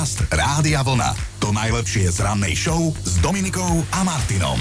Podcast 0.00 0.32
Rádia 0.32 0.80
Vlna. 0.80 1.12
To 1.44 1.52
najlepšie 1.52 2.08
z 2.08 2.24
rannej 2.24 2.56
show 2.56 2.88
s 3.04 3.20
Dominikou 3.20 3.84
a 3.92 4.00
Martinom. 4.00 4.56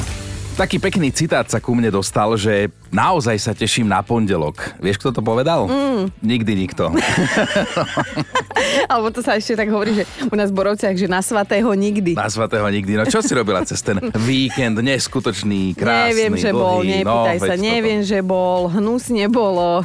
Taký 0.59 0.83
pekný 0.83 1.15
citát 1.15 1.47
sa 1.47 1.63
ku 1.63 1.71
mne 1.71 1.87
dostal, 1.95 2.35
že 2.35 2.67
naozaj 2.91 3.39
sa 3.39 3.55
teším 3.55 3.87
na 3.87 4.03
pondelok. 4.03 4.75
Vieš, 4.83 4.99
kto 4.99 5.15
to 5.15 5.21
povedal? 5.23 5.71
Mm. 5.71 6.11
Nikdy 6.19 6.51
nikto. 6.59 6.91
Alebo 8.85 9.11
to 9.11 9.19
sa 9.19 9.35
ešte 9.35 9.57
tak 9.57 9.67
hovorí, 9.73 9.91
že 9.97 10.03
u 10.29 10.35
nás 10.37 10.53
v 10.53 10.55
Borovciach, 10.55 10.95
že 10.95 11.09
na 11.09 11.19
svatého 11.19 11.67
nikdy. 11.73 12.15
Na 12.15 12.29
svatého 12.29 12.63
nikdy. 12.69 12.95
No 12.95 13.03
čo 13.09 13.19
si 13.19 13.33
robila 13.35 13.65
cez 13.65 13.81
ten 13.83 13.99
víkend 14.29 14.79
neskutočný, 14.79 15.75
krásny, 15.75 16.15
Neviem, 16.15 16.33
že 16.39 16.49
dlhý, 16.53 16.61
bol, 16.61 16.79
nepýtaj 16.85 17.37
no, 17.37 17.47
sa, 17.49 17.55
neviem, 17.57 18.01
že 18.05 18.19
bol, 18.23 18.61
hnus 18.71 19.11
nebolo. 19.11 19.83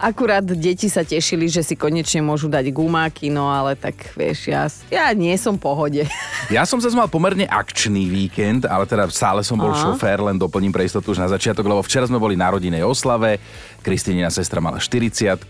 Akurát 0.00 0.42
deti 0.42 0.90
sa 0.90 1.06
tešili, 1.06 1.46
že 1.46 1.62
si 1.62 1.78
konečne 1.78 2.24
môžu 2.24 2.50
dať 2.50 2.72
gumáky, 2.72 3.30
no 3.30 3.52
ale 3.52 3.78
tak 3.78 4.16
vieš, 4.16 4.50
ja, 4.50 4.66
ja 4.90 5.06
nie 5.12 5.34
som 5.36 5.54
v 5.54 5.62
pohode. 5.62 6.02
Ja 6.46 6.62
som 6.62 6.78
sa 6.78 6.86
mal 6.94 7.10
pomerne 7.10 7.42
akčný 7.42 8.06
víkend, 8.06 8.70
ale 8.70 8.86
teda 8.86 9.10
stále 9.10 9.42
som 9.42 9.58
bol 9.58 9.74
Aha. 9.74 9.82
šofér, 9.82 10.22
len 10.22 10.38
doplním 10.38 10.70
pre 10.70 10.86
istotu 10.86 11.10
už 11.10 11.18
na 11.18 11.26
začiatok, 11.26 11.66
lebo 11.66 11.82
včera 11.82 12.06
sme 12.06 12.22
boli 12.22 12.38
na 12.38 12.54
rodinej 12.54 12.86
oslave, 12.86 13.42
Kristýnina 13.82 14.30
sestra 14.30 14.62
mala 14.62 14.78
40 14.78 15.42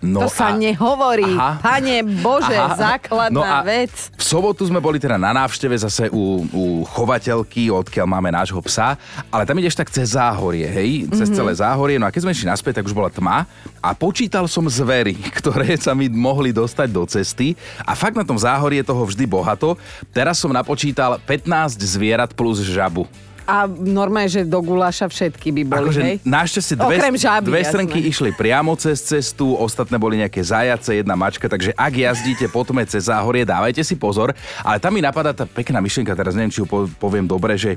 No 0.00 0.24
to 0.24 0.32
sa 0.32 0.52
a- 0.52 0.56
nehovorí. 0.56 1.28
Aha. 1.28 1.60
Pane 1.60 2.00
Bože, 2.24 2.56
Aha. 2.56 2.72
základná 2.72 3.60
No 3.60 3.68
vec. 3.68 3.92
V 4.16 4.24
sobotu 4.24 4.64
sme 4.64 4.80
boli 4.80 4.96
teda 4.96 5.20
na 5.20 5.36
návšteve 5.36 5.76
zase 5.76 6.08
u, 6.08 6.24
u 6.48 6.64
chovateľky, 6.88 7.68
odkiaľ 7.68 8.08
máme 8.08 8.32
nášho 8.32 8.56
psa, 8.64 8.96
ale 9.28 9.44
tam 9.44 9.60
ideš 9.60 9.76
tak 9.76 9.88
cez 9.88 10.16
záhorie, 10.16 10.64
hej, 10.64 11.04
cez 11.12 11.28
Mhm. 11.28 11.36
celé 11.36 11.52
záhorie, 11.52 11.96
no 11.96 12.08
a 12.08 12.10
keď 12.10 12.24
sme 12.24 12.32
išli 12.32 12.48
naspäť, 12.48 12.80
tak 12.80 12.88
už 12.88 12.96
bola 12.96 13.12
tma 13.12 13.44
a 13.78 13.92
počítal 13.92 14.48
som 14.48 14.64
zvery, 14.64 15.20
ktoré 15.38 15.76
sa 15.76 15.92
mi 15.92 16.08
mohli 16.08 16.48
dostať 16.48 16.88
do 16.88 17.04
cesty 17.04 17.52
a 17.80 17.92
fakt 17.92 18.16
na 18.16 18.24
tom 18.24 18.40
záhorie 18.40 18.80
je 18.80 18.88
toho 18.88 19.04
vždy 19.04 19.24
bohato. 19.24 19.76
Teraz 20.10 20.40
som 20.40 20.48
napočítal 20.48 21.20
15 21.20 21.76
zvierat 21.76 22.32
plus 22.32 22.64
žabu. 22.64 23.04
A 23.50 23.66
normálne, 23.66 24.30
že 24.30 24.46
do 24.46 24.62
guláša 24.62 25.10
všetky 25.10 25.50
by 25.50 25.62
boli, 25.66 25.90
hej? 25.90 26.22
Akože 26.22 26.22
našťastie 26.22 26.74
dve, 26.78 26.94
Okrem 26.94 27.14
žaby, 27.18 27.46
dve 27.50 27.60
jasné. 27.66 27.72
strnky 27.74 27.98
išli 28.06 28.30
priamo 28.30 28.78
cez 28.78 29.02
cestu, 29.02 29.58
ostatné 29.58 29.98
boli 29.98 30.22
nejaké 30.22 30.38
zajace, 30.38 31.02
jedna 31.02 31.18
mačka, 31.18 31.50
takže 31.50 31.74
ak 31.74 31.92
jazdíte 31.98 32.46
po 32.46 32.62
tme 32.62 32.86
cez 32.86 33.10
záhorie, 33.10 33.42
dávajte 33.42 33.82
si 33.82 33.98
pozor. 33.98 34.30
Ale 34.62 34.78
tam 34.78 34.94
mi 34.94 35.02
napadá 35.02 35.34
tá 35.34 35.50
pekná 35.50 35.82
myšlienka, 35.82 36.14
teraz 36.14 36.38
neviem, 36.38 36.54
či 36.54 36.62
ju 36.62 36.66
po- 36.70 36.86
poviem 37.02 37.26
dobre, 37.26 37.58
že 37.58 37.74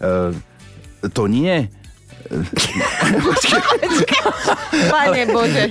uh, 0.00 0.32
to 1.12 1.28
nie... 1.28 1.68
Pane 4.86 5.22
Bože. 5.26 5.62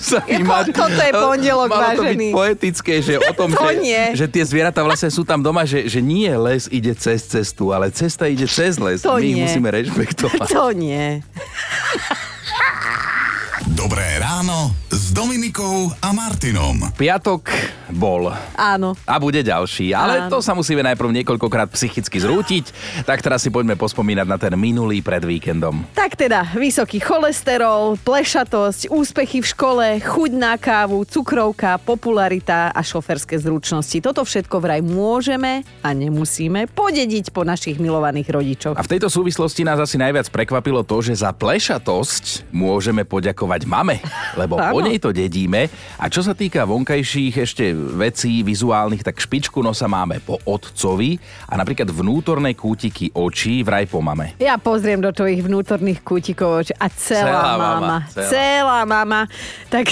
sa 0.00 0.20
mi 0.22 0.34
Ako 0.36 0.44
mať- 0.44 0.72
toto 0.72 1.00
je 1.00 1.12
pondelok, 1.12 1.68
Malo 1.68 1.82
to 1.94 2.02
byť 2.02 2.14
vážený. 2.14 2.26
poetické, 2.30 2.94
že 2.98 3.14
o 3.16 3.32
tom, 3.32 3.50
To 3.50 3.66
že, 3.66 3.74
nie. 3.78 4.02
že 4.14 4.26
tie 4.26 4.42
zvieratá 4.42 4.80
vlastne 4.80 5.08
sú 5.08 5.22
tam 5.22 5.40
doma, 5.40 5.64
že, 5.64 5.86
že 5.86 5.98
nie 5.98 6.30
les 6.30 6.68
ide 6.68 6.94
cez 6.94 7.22
cestu, 7.22 7.70
ale 7.70 7.90
cesta 7.90 8.26
ide 8.26 8.44
cez 8.44 8.76
les. 8.76 9.00
To 9.00 9.14
My 9.14 9.22
ich 9.22 9.34
nie. 9.34 9.42
musíme 9.42 9.68
rešpektovať. 9.70 10.48
To 10.50 10.70
nie. 10.70 11.20
Dobré 13.68 14.18
ráno 14.18 14.74
s 14.88 15.10
Dominikou 15.10 15.92
a 15.94 16.10
Martinom. 16.10 16.90
Piatok 16.94 17.46
bol. 17.92 18.30
Áno. 18.54 18.94
A 19.08 19.16
bude 19.16 19.40
ďalší, 19.40 19.96
ale 19.96 20.28
Áno. 20.28 20.30
to 20.32 20.38
sa 20.44 20.52
musíme 20.52 20.84
najprv 20.84 21.22
niekoľkokrát 21.22 21.72
psychicky 21.72 22.20
zrútiť, 22.20 22.64
tak 23.08 23.24
teraz 23.24 23.44
si 23.44 23.50
poďme 23.50 23.74
pospomínať 23.80 24.26
na 24.28 24.36
ten 24.36 24.54
minulý 24.56 25.00
pred 25.00 25.24
víkendom. 25.24 25.84
Tak 25.96 26.20
teda, 26.20 26.52
vysoký 26.56 27.00
cholesterol, 27.00 27.96
plešatosť, 28.04 28.92
úspechy 28.92 29.40
v 29.40 29.46
škole, 29.46 29.86
chuť 30.00 30.30
na 30.36 30.60
kávu, 30.60 31.04
cukrovka, 31.08 31.80
popularita 31.80 32.72
a 32.72 32.80
šoferské 32.84 33.40
zručnosti. 33.40 33.98
Toto 34.04 34.24
všetko 34.24 34.56
vraj 34.60 34.80
môžeme 34.84 35.64
a 35.80 35.88
nemusíme 35.96 36.68
podediť 36.72 37.32
po 37.32 37.44
našich 37.44 37.80
milovaných 37.80 38.28
rodičoch. 38.28 38.76
A 38.76 38.84
v 38.84 38.92
tejto 38.98 39.08
súvislosti 39.08 39.64
nás 39.64 39.80
asi 39.80 39.96
najviac 39.96 40.28
prekvapilo 40.28 40.84
to, 40.84 41.00
že 41.00 41.24
za 41.24 41.32
plešatosť 41.32 42.52
môžeme 42.52 43.08
poďakovať 43.08 43.64
mame, 43.64 44.02
lebo 44.36 44.60
po 44.74 44.80
nej 44.84 45.00
to 45.00 45.14
dedíme. 45.14 45.70
A 45.96 46.06
čo 46.12 46.20
sa 46.20 46.36
týka 46.36 46.68
vonkajších 46.68 47.34
ešte 47.40 47.77
vecí 47.94 48.42
vizuálnych, 48.42 49.00
tak 49.00 49.16
špičku 49.16 49.62
nosa 49.62 49.86
máme 49.86 50.18
po 50.18 50.38
otcovi 50.42 51.16
a 51.46 51.54
napríklad 51.54 51.86
vnútorné 51.88 52.52
kútiky 52.52 53.14
očí 53.14 53.62
vraj 53.62 53.86
po 53.86 54.02
mame. 54.02 54.34
Ja 54.42 54.58
pozriem 54.58 54.98
do 54.98 55.08
tvojich 55.08 55.40
vnútorných 55.40 56.02
kútikov 56.02 56.66
oči 56.66 56.74
a 56.74 56.86
celá, 56.90 57.22
Celá 57.22 57.42
mama, 57.54 57.68
mama, 57.78 57.96
celá. 58.10 58.28
celá 58.28 58.80
mama. 58.82 59.20
Tak 59.70 59.86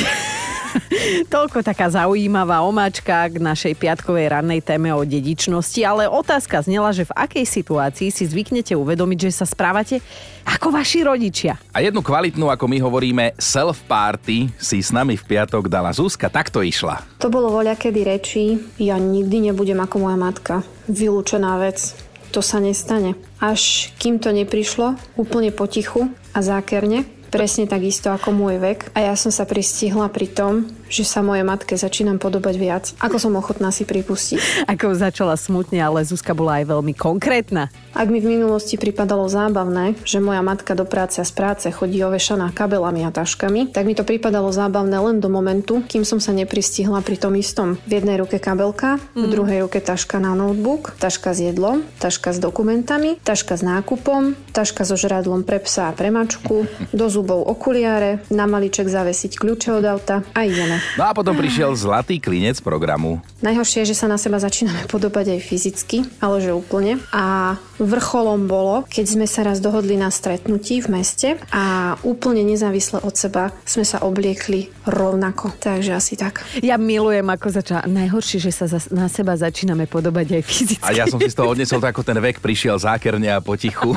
toľko 1.34 1.62
taká 1.62 1.90
zaujímavá 1.90 2.62
omáčka 2.64 3.28
k 3.30 3.36
našej 3.40 3.74
piatkovej 3.78 4.32
rannej 4.32 4.60
téme 4.62 4.92
o 4.92 5.02
dedičnosti, 5.02 5.80
ale 5.82 6.08
otázka 6.10 6.62
znela, 6.62 6.92
že 6.92 7.08
v 7.08 7.16
akej 7.16 7.44
situácii 7.46 8.08
si 8.12 8.24
zvyknete 8.26 8.74
uvedomiť, 8.76 9.18
že 9.28 9.30
sa 9.32 9.46
správate 9.48 10.00
ako 10.46 10.70
vaši 10.70 11.02
rodičia. 11.02 11.58
A 11.74 11.82
jednu 11.82 12.00
kvalitnú, 12.00 12.46
ako 12.48 12.64
my 12.70 12.78
hovoríme, 12.78 13.24
self-party 13.36 14.54
si 14.56 14.78
s 14.78 14.94
nami 14.94 15.18
v 15.18 15.24
piatok 15.26 15.66
dala 15.66 15.90
Zuzka, 15.90 16.30
takto 16.30 16.62
išla. 16.62 17.02
To 17.18 17.32
bolo 17.32 17.50
voľakedy 17.50 18.00
reči, 18.06 18.58
ja 18.78 18.96
nikdy 19.00 19.50
nebudem 19.50 19.78
ako 19.82 20.06
moja 20.06 20.18
matka. 20.18 20.54
Vylúčená 20.86 21.58
vec. 21.58 21.96
To 22.34 22.44
sa 22.44 22.60
nestane. 22.60 23.16
Až 23.40 23.94
kým 23.96 24.20
to 24.20 24.28
neprišlo, 24.28 24.98
úplne 25.16 25.48
potichu 25.54 26.12
a 26.36 26.44
zákerne, 26.44 27.08
presne 27.28 27.68
takisto 27.68 28.10
ako 28.10 28.32
môj 28.32 28.62
vek. 28.62 28.94
A 28.94 29.10
ja 29.10 29.14
som 29.18 29.34
sa 29.34 29.44
pristihla 29.44 30.08
pri 30.08 30.30
tom, 30.30 30.70
že 30.88 31.04
sa 31.06 31.22
mojej 31.22 31.46
matke 31.46 31.74
začínam 31.78 32.18
podobať 32.18 32.54
viac, 32.56 32.84
ako 33.02 33.16
som 33.18 33.32
ochotná 33.38 33.70
si 33.70 33.86
pripustiť. 33.86 34.68
Ako 34.70 34.96
začala 34.96 35.38
smutne, 35.38 35.82
ale 35.82 36.06
Zuzka 36.06 36.34
bola 36.34 36.62
aj 36.62 36.70
veľmi 36.70 36.94
konkrétna. 36.96 37.68
Ak 37.96 38.12
mi 38.12 38.20
v 38.20 38.36
minulosti 38.36 38.76
pripadalo 38.76 39.24
zábavné, 39.26 39.96
že 40.04 40.20
moja 40.20 40.44
matka 40.44 40.76
do 40.76 40.84
práce 40.84 41.16
a 41.16 41.24
z 41.24 41.32
práce 41.32 41.66
chodí 41.72 42.02
ovešaná 42.04 42.52
kabelami 42.52 43.08
a 43.08 43.10
taškami, 43.10 43.72
tak 43.72 43.88
mi 43.88 43.96
to 43.96 44.04
pripadalo 44.04 44.52
zábavné 44.52 44.96
len 45.00 45.16
do 45.16 45.32
momentu, 45.32 45.80
kým 45.86 46.04
som 46.04 46.20
sa 46.20 46.36
nepristihla 46.36 47.00
pri 47.00 47.16
tom 47.16 47.32
istom. 47.34 47.80
V 47.88 47.92
jednej 47.96 48.20
ruke 48.20 48.36
kabelka, 48.36 49.00
v 49.16 49.26
druhej 49.32 49.64
ruke 49.64 49.80
taška 49.80 50.20
na 50.20 50.36
notebook, 50.36 50.92
taška 51.00 51.32
s 51.32 51.40
jedlom, 51.40 51.88
taška 51.96 52.36
s 52.36 52.38
dokumentami, 52.38 53.16
taška 53.24 53.56
s 53.56 53.62
nákupom, 53.64 54.36
taška 54.52 54.84
so 54.84 54.96
žradlom 54.96 55.42
pre 55.42 55.56
psa 55.64 55.90
a 55.90 55.96
pre 55.96 56.12
mačku, 56.12 56.68
do 56.92 57.06
zubov 57.08 57.48
okuliare, 57.48 58.20
na 58.28 58.44
maliček 58.44 58.88
zavesiť 58.92 59.40
kľúče 59.40 59.70
od 59.72 59.84
auta 59.88 60.16
a 60.36 60.40
ideme. 60.44 60.75
No 60.96 61.08
a 61.08 61.12
potom 61.16 61.34
prišiel 61.34 61.74
zlatý 61.74 62.20
klinec 62.22 62.60
programu. 62.60 63.20
Najhoršie 63.42 63.84
je, 63.84 63.92
že 63.92 64.00
sa 64.00 64.06
na 64.06 64.16
seba 64.16 64.40
začíname 64.40 64.88
podobať 64.88 65.36
aj 65.36 65.40
fyzicky, 65.42 65.98
ale 66.22 66.40
že 66.40 66.52
úplne. 66.54 67.02
A 67.10 67.56
vrcholom 67.76 68.48
bolo, 68.48 68.86
keď 68.88 69.04
sme 69.04 69.26
sa 69.28 69.44
raz 69.44 69.60
dohodli 69.60 70.00
na 70.00 70.08
stretnutí 70.08 70.80
v 70.80 71.00
meste 71.00 71.28
a 71.52 71.96
úplne 72.06 72.40
nezávisle 72.46 73.04
od 73.04 73.12
seba 73.12 73.52
sme 73.68 73.84
sa 73.84 74.00
obliekli 74.06 74.72
rovnako. 74.88 75.52
Takže 75.58 75.92
asi 75.92 76.14
tak. 76.16 76.46
Ja 76.62 76.80
milujem, 76.80 77.26
ako 77.26 77.52
začala. 77.52 77.84
Najhoršie, 77.84 78.38
že 78.40 78.52
sa 78.54 78.64
na 78.92 79.10
seba 79.10 79.36
začíname 79.36 79.84
podobať 79.90 80.40
aj 80.40 80.42
fyzicky. 80.46 80.86
A 80.86 80.96
ja 80.96 81.04
som 81.04 81.20
si 81.20 81.28
z 81.28 81.36
toho 81.36 81.52
odnesol, 81.52 81.82
tak 81.82 81.96
ako 81.96 82.04
ten 82.06 82.16
vek 82.16 82.40
prišiel 82.40 82.76
zákerne 82.80 83.28
a 83.32 83.40
potichu. 83.44 83.92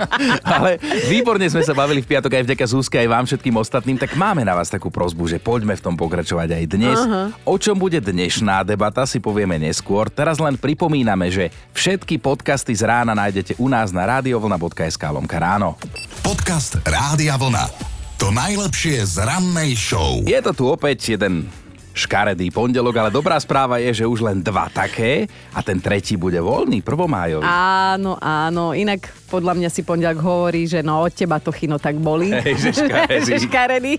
Ale 0.56 0.76
výborne 1.08 1.48
sme 1.48 1.64
sa 1.64 1.72
bavili 1.72 2.04
v 2.04 2.10
piatok 2.12 2.40
aj 2.40 2.44
vďaka 2.48 2.64
Zúske, 2.68 2.96
aj 3.00 3.08
vám 3.08 3.24
všetkým 3.28 3.56
ostatným. 3.56 3.96
Tak 3.96 4.16
máme 4.16 4.44
na 4.44 4.56
vás 4.56 4.68
takú 4.68 4.92
prozbu, 4.92 5.28
že 5.28 5.38
poďme 5.40 5.76
v 5.76 5.84
tom 5.84 5.94
pokračovať 5.96 6.21
aj 6.30 6.66
dnes. 6.70 6.98
O 7.42 7.58
čom 7.58 7.74
bude 7.74 7.98
dnešná 7.98 8.62
debata, 8.62 9.02
si 9.02 9.18
povieme 9.18 9.58
neskôr. 9.58 10.06
Teraz 10.06 10.38
len 10.38 10.54
pripomíname, 10.54 11.26
že 11.32 11.50
všetky 11.74 12.22
podcasty 12.22 12.76
z 12.76 12.86
rána 12.86 13.18
nájdete 13.18 13.58
u 13.58 13.66
nás 13.66 13.90
na 13.90 14.06
radiovlna.sk 14.06 15.02
lomka 15.10 15.42
ráno. 15.42 15.74
Podcast 16.22 16.78
Rádia 16.86 17.34
Vlna. 17.34 17.66
To 18.22 18.30
najlepšie 18.30 19.02
z 19.02 19.26
rannej 19.26 19.74
show. 19.74 20.22
Je 20.22 20.38
to 20.38 20.54
tu 20.54 20.70
opäť 20.70 21.18
jeden 21.18 21.50
škaredý 21.92 22.48
pondelok, 22.48 22.96
ale 22.96 23.10
dobrá 23.12 23.36
správa 23.36 23.76
je, 23.78 24.02
že 24.02 24.08
už 24.08 24.24
len 24.24 24.40
dva 24.40 24.72
také 24.72 25.28
a 25.52 25.60
ten 25.60 25.78
tretí 25.78 26.16
bude 26.16 26.40
voľný, 26.40 26.80
prvomájový. 26.80 27.44
Áno, 27.44 28.16
áno. 28.18 28.72
Inak 28.72 29.12
podľa 29.28 29.52
mňa 29.56 29.68
si 29.68 29.84
pondelok 29.84 30.20
hovorí, 30.24 30.64
že 30.64 30.80
no 30.80 31.04
od 31.04 31.12
teba 31.12 31.36
to 31.38 31.52
chino 31.52 31.76
tak 31.76 32.00
boli. 32.00 32.32
Hej, 32.44 32.56
že 32.58 32.70
škaredý. 32.84 33.28
že 33.30 33.36
škaredý. 33.44 33.92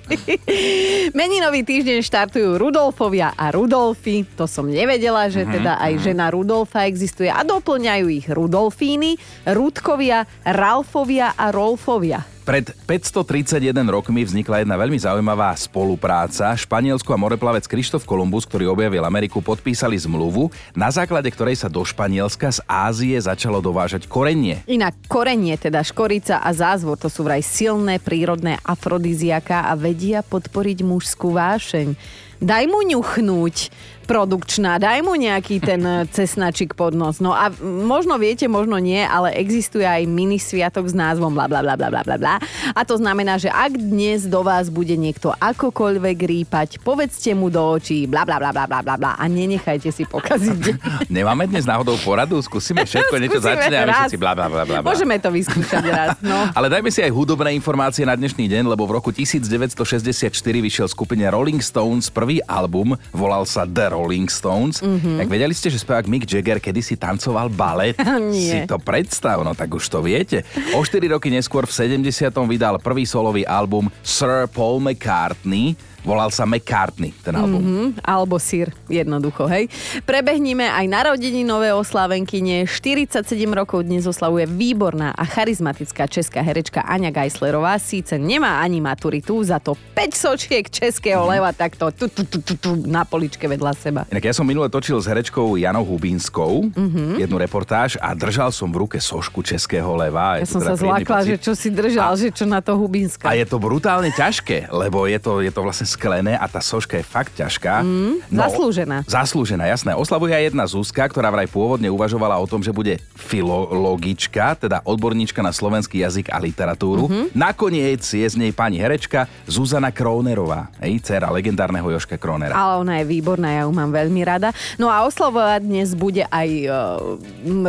Meninový 1.20 1.62
týždeň 1.62 2.02
štartujú 2.02 2.58
Rudolfovia 2.58 3.38
a 3.38 3.54
Rudolfy. 3.54 4.26
To 4.36 4.50
som 4.50 4.66
nevedela, 4.66 5.30
že 5.30 5.46
teda 5.46 5.78
aj 5.78 5.94
žena 6.02 6.34
Rudolfa 6.34 6.90
existuje. 6.90 7.30
A 7.30 7.46
doplňajú 7.46 8.06
ich 8.10 8.26
Rudolfíny, 8.26 9.16
Rudkovia, 9.54 10.26
Ralfovia 10.42 11.38
a 11.38 11.54
Rolfovia. 11.54 12.33
Pred 12.44 12.76
531 12.92 13.72
rokmi 13.88 14.28
vznikla 14.28 14.68
jedna 14.68 14.76
veľmi 14.76 15.00
zaujímavá 15.00 15.56
spolupráca. 15.56 16.52
Španielsko 16.60 17.16
a 17.16 17.18
moreplavec 17.18 17.64
Krištof 17.64 18.04
Kolumbus, 18.04 18.44
ktorý 18.44 18.68
objavil 18.68 19.00
Ameriku, 19.08 19.40
podpísali 19.40 19.96
zmluvu, 19.96 20.52
na 20.76 20.92
základe 20.92 21.32
ktorej 21.32 21.64
sa 21.64 21.72
do 21.72 21.80
Španielska 21.88 22.52
z 22.52 22.60
Ázie 22.68 23.16
začalo 23.16 23.64
dovážať 23.64 24.12
korenie. 24.12 24.60
Inak 24.68 24.92
korenie, 25.08 25.56
teda 25.56 25.88
škorica 25.88 26.44
a 26.44 26.52
zázvor, 26.52 27.00
to 27.00 27.08
sú 27.08 27.24
vraj 27.24 27.40
silné 27.40 28.04
prírodné 28.04 28.60
afrodiziaka 28.68 29.72
a 29.72 29.80
vedia 29.80 30.20
podporiť 30.20 30.84
mužskú 30.84 31.32
vášeň. 31.32 31.96
Daj 32.44 32.68
mu 32.68 32.84
ňuchnúť. 32.84 33.72
Produkčná, 34.04 34.78
daj 34.78 35.00
mu 35.02 35.16
nejaký 35.16 35.64
ten 35.64 35.82
e, 35.82 36.06
cesnačik 36.12 36.76
pod 36.76 36.92
nos. 36.94 37.24
No 37.24 37.32
a 37.32 37.50
možno 37.64 38.20
viete, 38.20 38.46
možno 38.52 38.78
nie, 38.78 39.00
ale 39.02 39.34
existuje 39.40 39.88
aj 39.88 40.04
mini 40.06 40.38
sviatok 40.38 40.92
s 40.92 40.96
názvom 40.96 41.32
bla 41.32 41.48
bla 41.48 41.64
bla 41.64 41.76
bla 41.80 41.90
bla 41.90 42.18
bla. 42.20 42.36
A 42.76 42.82
to 42.84 43.00
znamená, 43.00 43.40
že 43.40 43.48
ak 43.48 43.80
dnes 43.80 44.28
do 44.28 44.44
vás 44.44 44.68
bude 44.68 44.94
niekto 45.00 45.32
akokoľvek 45.40 46.18
rýpať, 46.20 46.70
povedzte 46.84 47.32
mu 47.32 47.48
do 47.48 47.64
očí 47.64 48.06
bla 48.06 48.28
bla 48.28 48.38
bla 48.38 48.52
bla 48.52 48.68
bla 48.68 48.96
bla 49.00 49.12
a 49.16 49.24
nenechajte 49.26 49.90
si 49.90 50.04
pokaziť. 50.04 50.78
Nemáme 51.08 51.48
dnes 51.48 51.64
náhodou 51.64 51.96
poradu, 52.04 52.38
skúsime 52.44 52.84
všetko, 52.84 53.16
niečo 53.18 53.40
začne 53.40 53.76
a 53.80 53.86
všetci 53.88 54.18
bla 54.20 54.36
bla 54.36 54.52
bla. 54.52 54.68
bla. 54.68 54.80
Môžeme 54.84 55.16
to 55.18 55.32
vyskúšať 55.32 55.84
raz. 55.88 56.10
No. 56.20 56.52
Ale 56.52 56.68
dajme 56.68 56.92
si 56.92 57.00
aj 57.00 57.12
hudobné 57.16 57.56
informácie 57.56 58.04
na 58.04 58.20
dnešný 58.20 58.52
deň, 58.52 58.64
lebo 58.68 58.84
v 58.84 59.00
roku 59.00 59.10
1964 59.16 60.28
vyšiel 60.36 60.88
skupine 60.92 61.24
Rolling 61.32 61.64
Stones 61.64 62.12
prvý 62.12 62.44
album, 62.46 63.00
volal 63.16 63.48
sa 63.48 63.64
The 63.64 63.93
Rolling 63.94 64.26
Stones. 64.28 64.82
Mhm. 64.82 64.90
Mm-hmm. 64.94 65.18
Tak 65.22 65.28
vedeli 65.30 65.54
ste, 65.54 65.68
že 65.70 65.78
spevák 65.78 66.10
Mick 66.10 66.26
Jagger 66.26 66.58
kedysi 66.58 66.98
tancoval 66.98 67.54
balet? 67.54 67.94
Nie. 68.34 68.50
Si 68.50 68.58
to 68.66 68.82
predstav, 68.82 69.46
no 69.46 69.54
tak 69.54 69.70
už 69.70 69.86
to 69.86 70.02
viete. 70.02 70.42
O 70.74 70.82
4 70.82 70.98
roky 71.14 71.30
neskôr 71.30 71.70
v 71.70 72.02
70. 72.02 72.02
vydal 72.50 72.82
prvý 72.82 73.06
solový 73.06 73.46
album 73.46 73.94
Sir 74.02 74.50
Paul 74.50 74.82
McCartney. 74.82 75.78
Volal 76.04 76.36
sa 76.36 76.44
McCartney, 76.44 77.16
ten 77.24 77.32
album. 77.32 77.64
Mm-hmm. 77.64 77.88
Hm, 77.96 78.04
alebo 78.04 78.36
sír, 78.36 78.76
jednoducho, 78.92 79.48
hej. 79.48 79.72
Prebehníme 80.04 80.68
aj 80.68 80.86
narodeninové 80.86 81.72
oslávenkyne. 81.72 82.68
47 82.68 83.24
rokov 83.56 83.88
dnes 83.88 84.04
oslavuje 84.04 84.44
výborná 84.44 85.16
a 85.16 85.24
charizmatická 85.24 86.04
česká 86.12 86.44
herečka 86.44 86.84
Aňa 86.84 87.08
Geislerová. 87.08 87.80
Síce 87.80 88.20
nemá 88.20 88.60
ani 88.60 88.84
maturitu, 88.84 89.40
za 89.48 89.64
to 89.64 89.80
5 89.96 90.12
sočiek 90.12 90.68
českého 90.68 91.24
leva 91.24 91.56
takto 91.56 91.88
tu, 91.96 92.12
tu, 92.12 92.28
tu, 92.28 92.44
tu, 92.44 92.54
tu, 92.60 92.70
na 92.84 93.08
poličke 93.08 93.48
vedľa 93.48 93.72
seba. 93.72 94.02
Inak 94.12 94.28
ja 94.28 94.36
som 94.36 94.44
minule 94.44 94.68
točil 94.68 95.00
s 95.00 95.08
herečkou 95.08 95.56
Janou 95.56 95.88
Hubínskou 95.88 96.68
Mhm. 96.68 96.76
mm-hmm. 96.76 97.12
jednu 97.24 97.38
reportáž 97.40 97.96
a 98.04 98.12
držal 98.12 98.52
som 98.52 98.68
v 98.68 98.84
ruke 98.84 99.00
sošku 99.00 99.40
českého 99.40 99.88
leva. 99.96 100.44
Ja 100.44 100.48
som 100.50 100.60
teda 100.60 100.76
sa 100.76 101.00
pocit. 101.00 101.28
že 101.32 101.36
čo 101.40 101.54
si 101.56 101.72
držal, 101.72 102.12
že 102.20 102.28
čo 102.28 102.44
na 102.44 102.60
to 102.60 102.76
Hubínska. 102.76 103.24
A 103.24 103.40
je 103.40 103.48
to 103.48 103.56
brutálne 103.56 104.12
ťažké, 104.12 104.68
lebo 104.68 105.08
je 105.08 105.16
to, 105.22 105.40
je 105.40 105.52
to 105.54 105.62
vlastne 105.64 105.88
sklené 105.94 106.34
a 106.34 106.50
tá 106.50 106.58
soška 106.58 106.98
je 106.98 107.06
fakt 107.06 107.38
ťažká. 107.38 107.86
Mm, 107.86 108.26
zaslúžená. 108.34 108.98
Zaslúžená, 109.06 109.70
jasné. 109.70 109.94
Oslavuje 109.94 110.34
aj 110.34 110.50
jedna 110.50 110.66
Zuzka, 110.66 111.06
ktorá 111.06 111.30
vraj 111.30 111.46
pôvodne 111.46 111.88
uvažovala 111.94 112.42
o 112.42 112.50
tom, 112.50 112.66
že 112.66 112.74
bude 112.74 112.98
filologička, 113.14 114.58
teda 114.58 114.82
odborníčka 114.82 115.46
na 115.46 115.54
slovenský 115.54 116.02
jazyk 116.02 116.34
a 116.34 116.42
literatúru. 116.42 117.06
Mm-hmm. 117.06 117.26
Nakoniec 117.38 118.02
je 118.02 118.26
z 118.26 118.36
nej 118.36 118.50
pani 118.50 118.82
herečka 118.82 119.30
Zuzana 119.46 119.94
Krónerová, 119.94 120.74
hej, 120.82 120.98
dcera 121.06 121.30
legendárneho 121.30 121.86
Joška 121.94 122.18
Krónera. 122.18 122.58
Ale 122.58 122.82
ona 122.82 122.94
je 123.00 123.06
výborná, 123.06 123.50
ja 123.54 123.62
ju 123.70 123.72
mám 123.72 123.94
veľmi 123.94 124.22
rada. 124.26 124.50
No 124.82 124.90
a 124.90 125.06
oslavovať 125.06 125.62
dnes 125.62 125.94
bude 125.94 126.26
aj 126.26 126.50
e, 126.50 126.68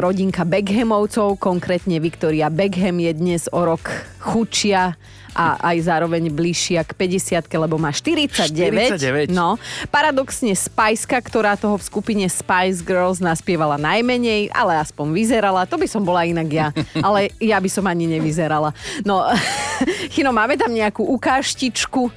rodinka 0.01 0.49
Beckhamovcov, 0.49 1.37
konkrétne 1.37 2.01
Viktoria 2.01 2.49
Beckham 2.49 2.97
je 3.03 3.13
dnes 3.13 3.43
o 3.53 3.61
rok 3.67 3.91
chudšia 4.25 4.97
a 5.35 5.59
aj 5.75 5.77
zároveň 5.91 6.31
bližšia 6.31 6.87
k 6.87 6.95
50 6.95 7.51
lebo 7.59 7.77
má 7.77 7.91
49. 7.91 9.29
49. 9.29 9.35
No, 9.35 9.59
paradoxne 9.91 10.55
Spiceka, 10.55 11.19
ktorá 11.19 11.59
toho 11.59 11.77
v 11.77 11.85
skupine 11.85 12.27
Spice 12.31 12.81
Girls 12.81 13.19
naspievala 13.19 13.77
najmenej, 13.77 14.55
ale 14.55 14.79
aspoň 14.81 15.11
vyzerala. 15.11 15.67
To 15.67 15.77
by 15.77 15.87
som 15.91 16.07
bola 16.07 16.25
inak 16.25 16.49
ja. 16.49 16.69
Ale 17.07 17.35
ja 17.43 17.59
by 17.59 17.69
som 17.69 17.85
ani 17.91 18.07
nevyzerala. 18.07 18.71
No, 19.03 19.27
Chino, 20.15 20.31
máme 20.31 20.55
tam 20.55 20.71
nejakú 20.71 21.03
ukážtičku. 21.03 22.09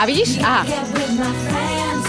A 0.00 0.02
vidíš? 0.08 0.40
Aha. 0.40 0.64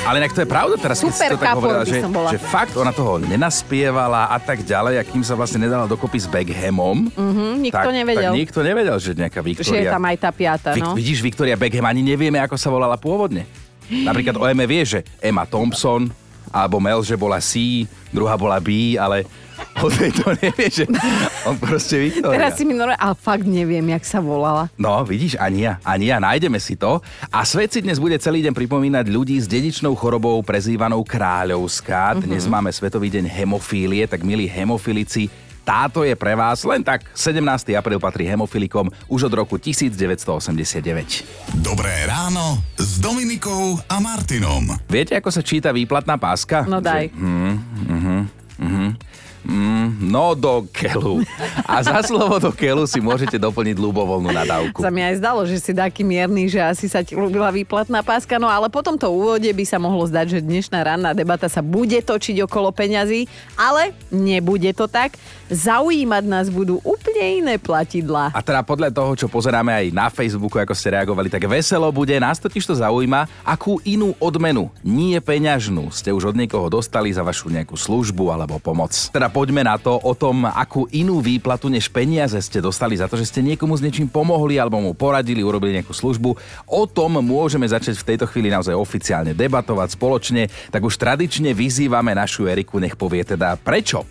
Ale 0.01 0.18
inak 0.18 0.33
to 0.33 0.42
je 0.42 0.50
pravda 0.50 0.75
teraz, 0.75 0.98
keď 0.98 1.07
si 1.07 1.13
Super 1.13 1.30
to 1.30 1.38
tak 1.38 1.53
hovorila, 1.53 1.86
že, 1.86 2.01
že 2.01 2.38
fakt 2.42 2.74
ona 2.74 2.89
toho 2.89 3.21
nenaspievala 3.21 4.27
a 4.27 4.42
tak 4.42 4.65
ďalej, 4.65 4.98
a 4.98 5.03
kým 5.06 5.21
sa 5.21 5.38
vlastne 5.38 5.62
nedala 5.62 5.86
dokopy 5.86 6.18
s 6.18 6.25
Beckhamom, 6.25 7.06
Mhm, 7.07 7.62
nikto 7.62 7.77
tak, 7.80 7.94
nevedel. 7.94 8.33
tak 8.33 8.39
nikto 8.39 8.59
nevedel, 8.62 8.98
že 8.98 9.13
nejaká 9.13 9.39
Že 9.39 9.77
je 9.77 9.86
tam 9.88 10.01
aj 10.01 10.18
tá 10.18 10.30
piata, 10.33 10.69
no. 10.74 10.98
Vidíš, 10.98 11.21
Viktória 11.21 11.53
Beckham, 11.53 11.86
ani 11.86 12.01
nevieme, 12.01 12.42
ako 12.42 12.57
sa 12.57 12.68
volala 12.68 12.98
pôvodne. 12.98 13.45
Napríklad 13.88 14.36
o 14.36 14.45
Eme 14.48 14.65
vie, 14.65 14.81
že 14.81 15.00
Emma 15.21 15.45
Thompson, 15.45 16.09
alebo 16.51 16.77
Mel, 16.83 17.00
že 17.01 17.15
bola 17.15 17.39
C, 17.39 17.88
druhá 18.12 18.36
bola 18.36 18.59
B, 18.59 19.00
ale 19.00 19.25
o 19.80 19.88
tejto 19.88 20.36
nevie, 20.38 20.68
že 20.68 20.86
on 21.48 21.56
proste 21.57 21.98
Viktória. 21.98 22.38
Teraz 22.38 22.59
si 22.59 22.63
mi 22.68 22.74
normálne, 22.75 23.00
ale 23.00 23.15
fakt 23.15 23.48
neviem, 23.48 23.83
jak 23.94 24.03
sa 24.03 24.19
volala. 24.19 24.68
No, 24.75 25.01
vidíš, 25.06 25.39
ani 25.39 25.65
ja, 25.69 25.80
ani 25.86 26.12
ja, 26.12 26.18
nájdeme 26.19 26.59
si 26.59 26.75
to. 26.75 27.00
A 27.31 27.45
svet 27.45 27.71
si 27.74 27.80
dnes 27.81 27.98
bude 27.98 28.18
celý 28.19 28.44
deň 28.45 28.53
pripomínať 28.53 29.06
ľudí 29.07 29.38
s 29.39 29.48
dedičnou 29.48 29.94
chorobou 29.95 30.38
prezývanou 30.44 31.01
kráľovská. 31.06 32.19
Dnes 32.19 32.45
máme 32.50 32.69
Svetový 32.74 33.09
deň 33.13 33.30
hemofílie, 33.30 34.06
tak 34.09 34.25
milí 34.25 34.50
hemofilici, 34.50 35.31
táto 35.71 36.03
je 36.03 36.12
pre 36.19 36.35
vás 36.35 36.68
len 36.68 36.83
tak 36.83 37.07
17. 37.15 37.39
apríl 37.79 37.95
patrí 37.95 38.27
hemofilikom 38.27 38.91
už 39.07 39.31
od 39.31 39.33
roku 39.39 39.56
1989. 39.56 40.83
Dobré 41.63 42.03
ráno 42.03 42.59
s 42.75 43.00
Dominikou 43.00 43.79
a 43.88 44.03
Martinom. 44.03 44.68
Viete, 44.91 45.15
ako 45.15 45.31
sa 45.31 45.39
číta 45.39 45.71
výplatná 45.71 46.19
páska? 46.19 46.68
No 46.68 46.83
daj. 46.83 47.07
Mm, 47.15 48.27
no 50.12 50.36
do 50.36 50.68
kelu. 50.75 51.24
A 51.63 51.80
za 51.80 52.04
slovo 52.04 52.36
do 52.44 52.52
kelu 52.52 52.84
si 52.84 53.00
môžete 53.00 53.40
doplniť 53.40 53.80
ľubovoľnú 53.80 54.28
nadávku. 54.28 54.84
Sa 54.84 54.92
mi 54.92 55.00
aj 55.00 55.24
zdalo, 55.24 55.48
že 55.48 55.63
si 55.63 55.72
taký 55.72 56.04
mierny, 56.04 56.52
že 56.52 56.60
asi 56.60 56.92
sa 56.92 57.00
ti 57.00 57.16
ľúbila 57.16 57.48
výplatná 57.56 58.04
páska, 58.04 58.36
no 58.36 58.52
ale 58.52 58.68
po 58.68 58.84
tomto 58.84 59.08
úvode 59.08 59.48
by 59.48 59.63
sa 59.63 59.80
mohlo 59.80 60.04
zdať, 60.04 60.36
že 60.36 60.40
dnešná 60.44 60.84
ranná 60.84 61.16
debata 61.16 61.48
sa 61.48 61.63
bude 61.63 61.96
točiť 62.04 62.44
okolo 62.44 62.75
peňazí, 62.75 63.31
ale 63.56 63.96
nebude 64.12 64.68
to 64.75 64.92
tak. 64.92 65.16
Zaujímať 65.48 66.24
nás 66.28 66.48
budú 66.52 66.84
úplne 66.84 67.44
iné 67.44 67.56
platidlá. 67.56 68.36
A 68.36 68.44
teda 68.44 68.64
podľa 68.64 68.92
toho, 68.92 69.16
čo 69.16 69.28
pozeráme 69.31 69.72
aj 69.72 69.86
na 69.96 70.07
Facebooku, 70.12 70.60
ako 70.60 70.75
ste 70.75 70.96
reagovali, 70.96 71.30
tak 71.30 71.48
veselo 71.48 71.88
bude. 71.94 72.16
Nás 72.18 72.40
totiž 72.42 72.66
to 72.68 72.75
zaujíma, 72.75 73.30
akú 73.46 73.78
inú 73.86 74.18
odmenu, 74.18 74.74
nie 74.81 75.16
peňažnú, 75.22 75.94
ste 75.94 76.10
už 76.10 76.34
od 76.34 76.40
niekoho 76.40 76.68
dostali 76.72 77.14
za 77.14 77.22
vašu 77.22 77.54
nejakú 77.54 77.75
službu 77.78 78.34
alebo 78.34 78.57
pomoc. 78.57 78.92
Teda 79.14 79.30
poďme 79.30 79.68
na 79.68 79.78
to 79.78 80.00
o 80.01 80.13
tom, 80.18 80.45
akú 80.45 80.89
inú 80.92 81.21
výplatu 81.21 81.69
než 81.69 81.89
peniaze 81.89 82.38
ste 82.42 82.62
dostali 82.62 82.98
za 82.98 83.06
to, 83.06 83.18
že 83.18 83.30
ste 83.30 83.45
niekomu 83.45 83.77
s 83.77 83.86
niečím 83.86 84.09
pomohli 84.09 84.57
alebo 84.57 84.81
mu 84.81 84.92
poradili, 84.98 85.45
urobili 85.45 85.80
nejakú 85.80 85.94
službu. 85.94 86.30
O 86.68 86.83
tom 86.89 87.21
môžeme 87.21 87.65
začať 87.69 87.98
v 88.01 88.07
tejto 88.13 88.25
chvíli 88.30 88.50
naozaj 88.50 88.74
oficiálne 88.74 89.38
debatovať 89.38 89.95
spoločne. 89.95 90.50
Tak 90.74 90.81
už 90.81 90.98
tradične 90.98 91.53
vyzývame 91.53 92.13
našu 92.13 92.50
Eriku, 92.50 92.81
nech 92.81 92.97
povie 92.97 93.26
teda 93.26 93.57
prečo. 93.61 94.06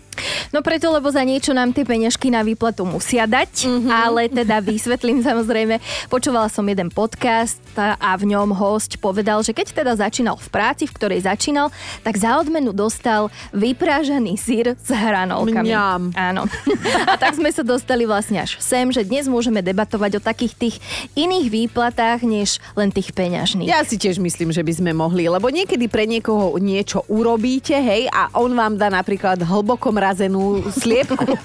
No 0.51 0.59
preto, 0.59 0.91
lebo 0.91 1.07
za 1.07 1.23
niečo 1.23 1.55
nám 1.55 1.71
tie 1.71 1.87
peňažky 1.87 2.27
na 2.27 2.43
výplatu 2.43 2.83
musia 2.83 3.23
dať, 3.23 3.67
mm-hmm. 3.67 3.91
ale 3.91 4.27
teda 4.27 4.59
vysvetlím 4.59 5.23
samozrejme. 5.27 5.79
Počúvala 6.11 6.51
som 6.51 6.67
jeden 6.67 6.91
podcast 6.91 7.59
a 7.79 8.11
v 8.19 8.35
ňom 8.35 8.51
host 8.51 8.99
povedal, 8.99 9.39
že 9.41 9.55
keď 9.55 9.71
teda 9.71 9.93
začínal 9.95 10.35
v 10.35 10.47
práci, 10.51 10.83
v 10.87 10.95
ktorej 10.95 11.23
začínal, 11.23 11.71
tak 12.03 12.19
za 12.19 12.35
odmenu 12.37 12.75
dostal 12.75 13.31
vyprážaný 13.55 14.35
sír 14.35 14.75
s 14.75 14.89
hranolkami. 14.91 15.71
Mňam. 15.71 16.01
Áno. 16.15 16.47
A 17.11 17.15
tak 17.15 17.35
sme 17.39 17.49
sa 17.51 17.63
dostali 17.63 18.03
vlastne 18.03 18.43
až 18.43 18.59
sem, 18.61 18.87
že 18.91 19.03
dnes 19.03 19.27
môžeme 19.27 19.59
debatovať 19.59 20.19
o 20.19 20.21
takých 20.21 20.53
tých 20.55 20.75
iných 21.17 21.47
výplatách, 21.51 22.23
než 22.23 22.61
len 22.77 22.93
tých 22.93 23.11
peňažných. 23.11 23.67
Ja 23.67 23.83
si 23.83 23.99
tiež 23.99 24.19
myslím, 24.19 24.53
že 24.53 24.63
by 24.63 24.73
sme 24.75 24.91
mohli, 24.95 25.27
lebo 25.27 25.49
niekedy 25.51 25.87
pre 25.87 26.05
niekoho 26.07 26.55
niečo 26.59 27.03
urobíte, 27.11 27.75
hej, 27.75 28.07
a 28.11 28.31
on 28.37 28.53
vám 28.53 28.77
dá 28.77 28.87
napríklad 28.87 29.41
hlboko 29.43 29.91
mrazenú 30.01 30.65
sliepku. 30.73 31.37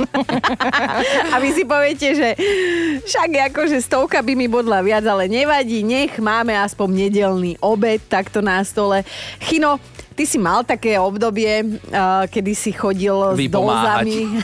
a 1.32 1.36
vy 1.36 1.52
si 1.52 1.68
poviete, 1.68 2.16
že 2.16 2.28
však 3.04 3.52
akože 3.52 3.84
stovka 3.84 4.25
by 4.25 4.32
mi 4.32 4.48
bodla 4.48 4.80
viac, 4.80 5.04
ale 5.04 5.28
nevadí, 5.28 5.84
nech 5.84 6.16
máme 6.16 6.56
aspoň 6.56 6.88
nedelný 6.88 7.52
obed 7.60 8.00
takto 8.08 8.40
na 8.40 8.64
stole. 8.64 9.04
Chino, 9.44 9.76
Ty 10.16 10.25
si 10.25 10.40
mal 10.40 10.64
také 10.64 10.96
obdobie, 10.96 11.76
uh, 11.92 12.25
kedy 12.25 12.56
si 12.56 12.73
chodil 12.73 13.12
s 13.12 13.40
dozami. 13.52 14.40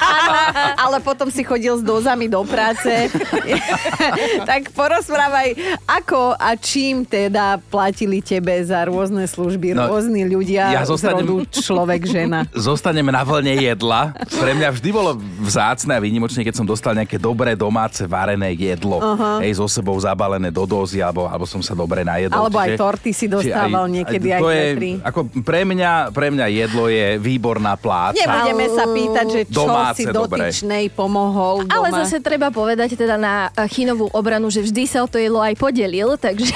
Ale 0.88 1.04
potom 1.04 1.28
si 1.28 1.44
chodil 1.44 1.76
s 1.76 1.84
dozami 1.84 2.24
do 2.24 2.40
práce. 2.48 2.88
tak 4.50 4.72
porozprávaj, 4.72 5.60
ako 5.84 6.32
a 6.32 6.56
čím 6.56 7.04
teda 7.04 7.60
platili 7.68 8.24
tebe 8.24 8.56
za 8.64 8.88
rôzne 8.88 9.28
služby 9.28 9.76
No, 9.76 9.92
rôzni 9.92 10.24
ľudia 10.24 10.72
ja 10.72 10.82
z 10.88 10.96
zostanem- 10.96 11.28
rodu 11.28 11.44
človek, 11.52 12.00
žena. 12.08 12.48
Zostanem 12.72 13.04
na 13.04 13.20
vlne 13.20 13.50
nejedla. 13.50 14.14
Pre 14.30 14.52
mňa 14.54 14.68
vždy 14.72 14.88
bolo 14.94 15.18
vzácne 15.42 15.98
a 15.98 16.00
výnimočne, 16.00 16.46
keď 16.46 16.54
som 16.54 16.66
dostal 16.66 16.94
nejaké 16.94 17.18
dobré 17.18 17.58
domáce 17.58 18.06
varené 18.06 18.54
jedlo. 18.54 19.02
Uh-huh. 19.02 19.42
Hej, 19.42 19.58
so 19.58 19.66
sebou 19.66 19.98
zabalené 19.98 20.54
do 20.54 20.62
dozy, 20.64 21.02
alebo, 21.02 21.26
alebo 21.26 21.44
som 21.44 21.58
sa 21.58 21.74
dobre 21.74 22.06
najedol. 22.06 22.46
Alebo 22.46 22.56
aj 22.62 22.78
torty 22.78 23.10
si 23.10 23.26
dostával 23.26 23.90
aj- 23.90 23.92
niekedy 23.92 24.28
aj, 24.30 24.38
aj 24.38 24.40
to 24.40 24.48
je, 24.48 24.62
Petri. 24.62 24.90
Ako 25.10 25.26
pre 25.42 25.66
mňa, 25.66 26.14
pre 26.14 26.30
mňa 26.30 26.46
jedlo 26.48 26.86
je 26.86 27.18
výborná 27.18 27.74
pláca. 27.74 28.18
Nebudeme 28.22 28.66
sa 28.70 28.84
pýtať, 28.86 29.26
že 29.26 29.40
čo 29.50 29.66
Domáce, 29.66 30.02
si 30.02 30.04
dobre. 30.06 30.46
dotyčnej 30.46 30.84
pomohol 30.94 31.66
doma. 31.66 31.74
Ale 31.74 31.88
zase 32.06 32.22
treba 32.22 32.48
povedať 32.54 32.94
teda 32.94 33.18
na 33.18 33.50
eh, 33.50 33.66
Chinovú 33.66 34.06
obranu, 34.14 34.48
že 34.48 34.62
vždy 34.62 34.82
sa 34.86 35.02
o 35.02 35.08
to 35.10 35.18
jedlo 35.18 35.42
aj 35.42 35.58
podelil, 35.58 36.14
takže 36.14 36.54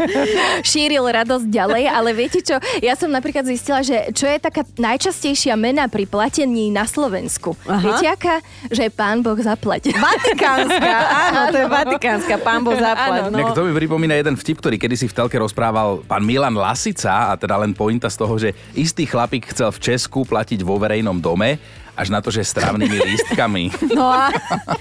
šíril 0.70 1.04
radosť 1.04 1.46
ďalej. 1.48 1.84
Ale 1.88 2.10
viete 2.12 2.40
čo, 2.44 2.60
ja 2.80 2.94
som 2.94 3.08
napríklad 3.08 3.48
zistila, 3.48 3.80
že 3.80 4.12
čo 4.12 4.28
je 4.28 4.36
taká 4.36 4.62
najčastejšia 4.76 5.56
mena 5.56 5.88
pri 5.88 6.04
platení 6.04 6.68
na 6.68 6.84
Slovensku. 6.84 7.56
Aha. 7.64 7.80
Viete 7.80 8.06
aká? 8.06 8.36
Že 8.68 8.92
pán 8.92 9.24
Boh 9.24 9.38
zaplať. 9.38 9.92
Vatikánska, 9.96 10.94
áno, 11.30 11.40
to 11.50 11.56
je 11.58 11.66
vatikánska, 11.66 12.34
pán 12.40 12.60
Boh 12.62 12.76
zaplať. 12.88 13.32
Áno. 13.32 13.32
No. 13.32 13.38
No. 13.50 13.56
to 13.56 13.64
mi 13.66 13.72
pripomína 13.72 14.14
jeden 14.20 14.36
vtip, 14.36 14.60
ktorý 14.60 14.76
kedysi 14.76 15.08
v 15.08 15.14
telke 15.16 15.36
rozprával 15.40 16.04
pán 16.04 16.22
Milan 16.22 16.54
Lasica 16.54 17.32
a 17.32 17.34
teda 17.34 17.56
len 17.60 17.69
pointa 17.72 18.10
z 18.10 18.16
toho, 18.18 18.34
že 18.36 18.54
istý 18.76 19.06
chlapík 19.06 19.50
chcel 19.50 19.70
v 19.74 19.82
Česku 19.82 20.26
platiť 20.26 20.60
vo 20.62 20.76
verejnom 20.76 21.18
dome 21.18 21.58
až 22.00 22.08
na 22.08 22.24
to, 22.24 22.32
že 22.32 22.48
s 22.48 22.56
trávnymi 22.56 22.96
lístkami. 23.12 23.64
No 23.92 24.08
a, 24.08 24.32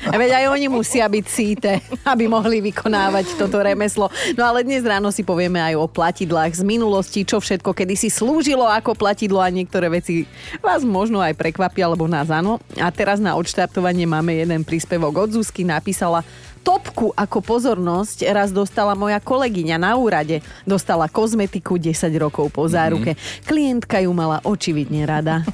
a 0.07 0.15
veď 0.15 0.39
aj 0.39 0.45
oni 0.55 0.71
musia 0.71 1.03
byť 1.03 1.25
síte, 1.27 1.71
aby 2.07 2.31
mohli 2.31 2.63
vykonávať 2.63 3.35
toto 3.35 3.59
remeslo. 3.59 4.07
No 4.39 4.47
ale 4.47 4.63
dnes 4.63 4.87
ráno 4.87 5.11
si 5.11 5.27
povieme 5.27 5.59
aj 5.59 5.75
o 5.75 5.91
platidlách 5.91 6.55
z 6.55 6.63
minulosti, 6.63 7.27
čo 7.27 7.43
všetko 7.43 7.75
kedysi 7.75 8.07
slúžilo 8.07 8.63
ako 8.63 8.95
platidlo 8.95 9.43
a 9.43 9.51
niektoré 9.51 9.91
veci 9.91 10.23
vás 10.63 10.87
možno 10.87 11.19
aj 11.19 11.35
prekvapia, 11.35 11.91
alebo 11.91 12.07
nás 12.07 12.31
áno. 12.31 12.63
A 12.79 12.87
teraz 12.87 13.19
na 13.19 13.35
odštartovanie 13.35 14.07
máme 14.07 14.39
jeden 14.39 14.63
príspevok 14.63 15.27
od 15.27 15.35
Zuzky, 15.35 15.67
napísala 15.67 16.23
Topku 16.59 17.15
ako 17.15 17.39
pozornosť 17.39 18.27
raz 18.29 18.51
dostala 18.51 18.93
moja 18.93 19.17
kolegyňa 19.23 19.77
na 19.79 19.95
úrade. 19.95 20.43
Dostala 20.67 21.07
kozmetiku 21.07 21.79
10 21.79 22.11
rokov 22.19 22.51
po 22.51 22.67
záruke. 22.67 23.15
Klientka 23.47 24.03
ju 24.03 24.11
mala 24.11 24.43
očividne 24.43 25.07
rada. 25.07 25.47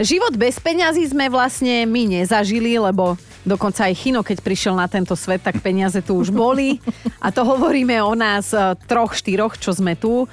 Život 0.00 0.32
bez 0.40 0.56
peňazí 0.56 1.04
sme 1.12 1.28
vlastne 1.28 1.84
my 1.84 2.08
nezažili, 2.08 2.80
lebo 2.80 3.20
dokonca 3.44 3.84
aj 3.84 3.98
Chino, 4.00 4.24
keď 4.24 4.38
prišiel 4.40 4.74
na 4.78 4.88
tento 4.88 5.12
svet, 5.12 5.44
tak 5.44 5.60
peniaze 5.60 6.00
tu 6.00 6.16
už 6.16 6.32
boli. 6.32 6.80
A 7.20 7.28
to 7.28 7.44
hovoríme 7.44 8.00
o 8.00 8.16
nás 8.16 8.54
eh, 8.56 8.72
troch, 8.88 9.12
štyroch, 9.12 9.60
čo 9.60 9.76
sme 9.76 9.98
tu. 9.98 10.24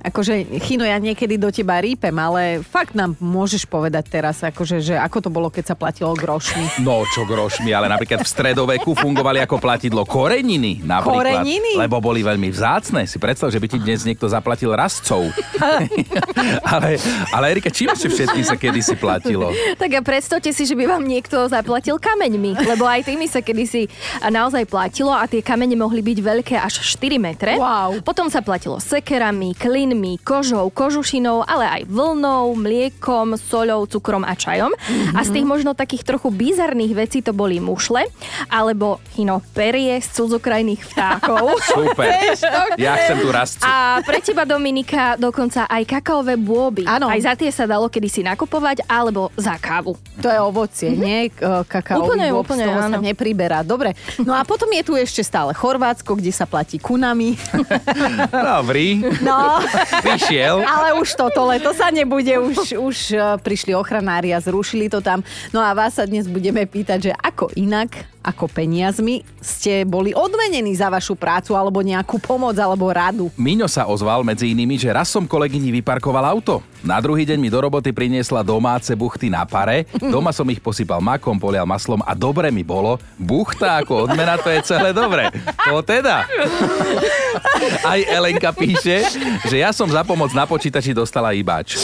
Akože, 0.00 0.56
Chino, 0.64 0.88
ja 0.88 0.96
niekedy 0.96 1.36
do 1.36 1.52
teba 1.52 1.76
rípem, 1.76 2.12
ale 2.16 2.64
fakt 2.64 2.96
nám 2.96 3.12
môžeš 3.20 3.68
povedať 3.68 4.04
teraz, 4.08 4.40
akože, 4.40 4.80
že 4.80 4.94
ako 4.96 5.28
to 5.28 5.30
bolo, 5.30 5.52
keď 5.52 5.72
sa 5.72 5.76
platilo 5.76 6.16
grošmi. 6.16 6.80
No 6.80 7.04
čo 7.12 7.28
grošmi, 7.28 7.68
ale 7.76 7.84
napríklad 7.92 8.24
v 8.24 8.28
stredoveku 8.28 8.96
fungovali 8.96 9.44
ako 9.44 9.60
platidlo 9.60 10.08
koreniny 10.08 10.80
napríklad. 10.80 11.44
Koreniny? 11.44 11.72
Lebo 11.76 12.00
boli 12.00 12.24
veľmi 12.24 12.48
vzácne. 12.48 13.04
Si 13.04 13.20
predstav, 13.20 13.52
že 13.52 13.60
by 13.60 13.66
ti 13.68 13.78
dnes 13.78 14.08
niekto 14.08 14.24
zaplatil 14.24 14.72
rastcov. 14.72 15.28
ale, 16.72 16.96
ale 17.36 17.44
Erika, 17.52 17.68
čím 17.68 17.92
ešte 17.92 18.08
všetkým 18.08 18.44
sa 18.44 18.56
kedysi 18.56 18.96
platilo? 18.96 19.52
Tak 19.76 19.90
a 19.92 20.00
predstavte 20.00 20.48
si, 20.56 20.64
že 20.64 20.72
by 20.72 20.96
vám 20.96 21.04
niekto 21.04 21.44
zaplatil 21.52 22.00
kameňmi, 22.00 22.56
lebo 22.64 22.88
aj 22.88 23.04
tými 23.04 23.28
sa 23.28 23.44
kedysi 23.44 23.84
naozaj 24.24 24.64
platilo 24.64 25.12
a 25.12 25.28
tie 25.28 25.44
kamene 25.44 25.76
mohli 25.76 26.00
byť 26.00 26.18
veľké 26.24 26.54
až 26.56 26.80
4 26.96 27.20
metre. 27.20 27.52
Wow. 27.60 28.00
Potom 28.00 28.32
sa 28.32 28.40
platilo 28.40 28.80
sekerami, 28.80 29.52
klinmi, 29.90 30.22
kožou, 30.22 30.70
kožušinou, 30.70 31.42
ale 31.42 31.66
aj 31.66 31.82
vlnou, 31.90 32.54
mliekom, 32.54 33.34
soľou, 33.34 33.90
cukrom 33.90 34.22
a 34.22 34.38
čajom. 34.38 34.70
Mm-hmm. 34.70 35.18
A 35.18 35.20
z 35.26 35.34
tých 35.34 35.42
možno 35.42 35.74
takých 35.74 36.06
trochu 36.06 36.30
bizarných 36.30 36.94
vecí 36.94 37.18
to 37.26 37.34
boli 37.34 37.58
mušle, 37.58 38.06
alebo 38.46 39.02
chino 39.18 39.42
perie 39.50 39.98
z 39.98 40.06
cudzokrajných 40.14 40.78
vtákov. 40.94 41.58
Super. 41.74 42.06
Ja 42.78 43.02
chcem 43.02 43.18
tu 43.18 43.34
rastcu. 43.34 43.66
A 43.66 43.98
pre 44.06 44.22
teba, 44.22 44.46
Dominika, 44.46 45.18
dokonca 45.18 45.66
aj 45.66 45.82
kakaové 45.90 46.38
bôby. 46.38 46.86
Áno. 46.86 47.10
Aj 47.10 47.18
za 47.18 47.34
tie 47.34 47.50
sa 47.50 47.66
dalo 47.66 47.90
kedysi 47.90 48.22
nakupovať, 48.22 48.86
alebo 48.86 49.34
za 49.34 49.58
kávu. 49.58 49.98
To 50.22 50.30
je 50.30 50.38
ovocie, 50.38 50.94
nie? 50.94 51.34
K- 51.34 51.66
Kakaový 51.66 52.14
Úplne, 52.14 52.26
bob, 52.30 52.46
úplne, 52.46 52.62
z 52.62 52.68
toho 52.70 52.78
sa 52.78 52.94
áno. 52.94 53.02
nepriberá. 53.02 53.66
Dobre. 53.66 53.98
No 54.22 54.38
a 54.38 54.46
potom 54.46 54.70
je 54.70 54.86
tu 54.86 54.94
ešte 54.94 55.26
stále 55.26 55.50
Chorvátsko, 55.50 56.14
kde 56.14 56.30
sa 56.30 56.46
platí 56.46 56.78
kunami. 56.78 57.34
Dobrý. 58.54 59.02
No, 59.26 59.58
Vyšiel. 60.06 60.62
ale 60.64 60.96
už 60.98 61.08
toto 61.16 61.46
leto 61.48 61.72
sa 61.72 61.88
nebude. 61.92 62.32
Už, 62.36 62.76
už 62.76 62.98
eh, 63.12 63.20
prišli 63.40 63.74
ochranári 63.74 64.32
a 64.34 64.38
zrušili 64.42 64.88
to 64.92 65.00
tam. 65.00 65.24
No 65.50 65.60
a 65.60 65.72
vás 65.72 65.96
sa 65.96 66.04
dnes 66.04 66.28
budeme 66.28 66.64
pýtať, 66.66 67.10
že 67.10 67.12
ako 67.14 67.52
inak, 67.56 68.19
ako 68.20 68.52
peniazmi 68.52 69.24
ste 69.40 69.88
boli 69.88 70.12
odmenení 70.12 70.76
za 70.76 70.92
vašu 70.92 71.16
prácu 71.16 71.56
alebo 71.56 71.80
nejakú 71.80 72.20
pomoc 72.20 72.52
alebo 72.60 72.92
radu. 72.92 73.32
Miňo 73.40 73.64
sa 73.64 73.88
ozval 73.88 74.20
medzi 74.20 74.52
inými, 74.52 74.76
že 74.76 74.92
raz 74.92 75.08
som 75.08 75.24
kolegyni 75.24 75.72
vyparkoval 75.80 76.24
auto. 76.28 76.60
Na 76.84 77.00
druhý 77.00 77.24
deň 77.24 77.38
mi 77.40 77.48
do 77.48 77.60
roboty 77.60 77.92
priniesla 77.92 78.44
domáce 78.44 78.92
buchty 78.92 79.32
na 79.32 79.48
pare. 79.48 79.88
Doma 79.96 80.32
som 80.36 80.48
ich 80.52 80.60
posypal 80.60 81.00
makom, 81.00 81.40
polial 81.40 81.64
maslom 81.64 82.04
a 82.04 82.12
dobre 82.12 82.52
mi 82.52 82.60
bolo. 82.60 83.00
Buchta 83.16 83.80
ako 83.80 84.08
odmena, 84.08 84.36
to 84.36 84.52
je 84.52 84.60
celé 84.64 84.92
dobre. 84.92 85.32
To 85.68 85.80
teda. 85.80 86.28
Aj 87.84 88.00
Elenka 88.04 88.52
píše, 88.52 89.04
že 89.48 89.56
ja 89.60 89.72
som 89.72 89.88
za 89.88 90.04
pomoc 90.04 90.32
na 90.36 90.44
počítači 90.44 90.92
dostala 90.92 91.32
ibač. 91.32 91.76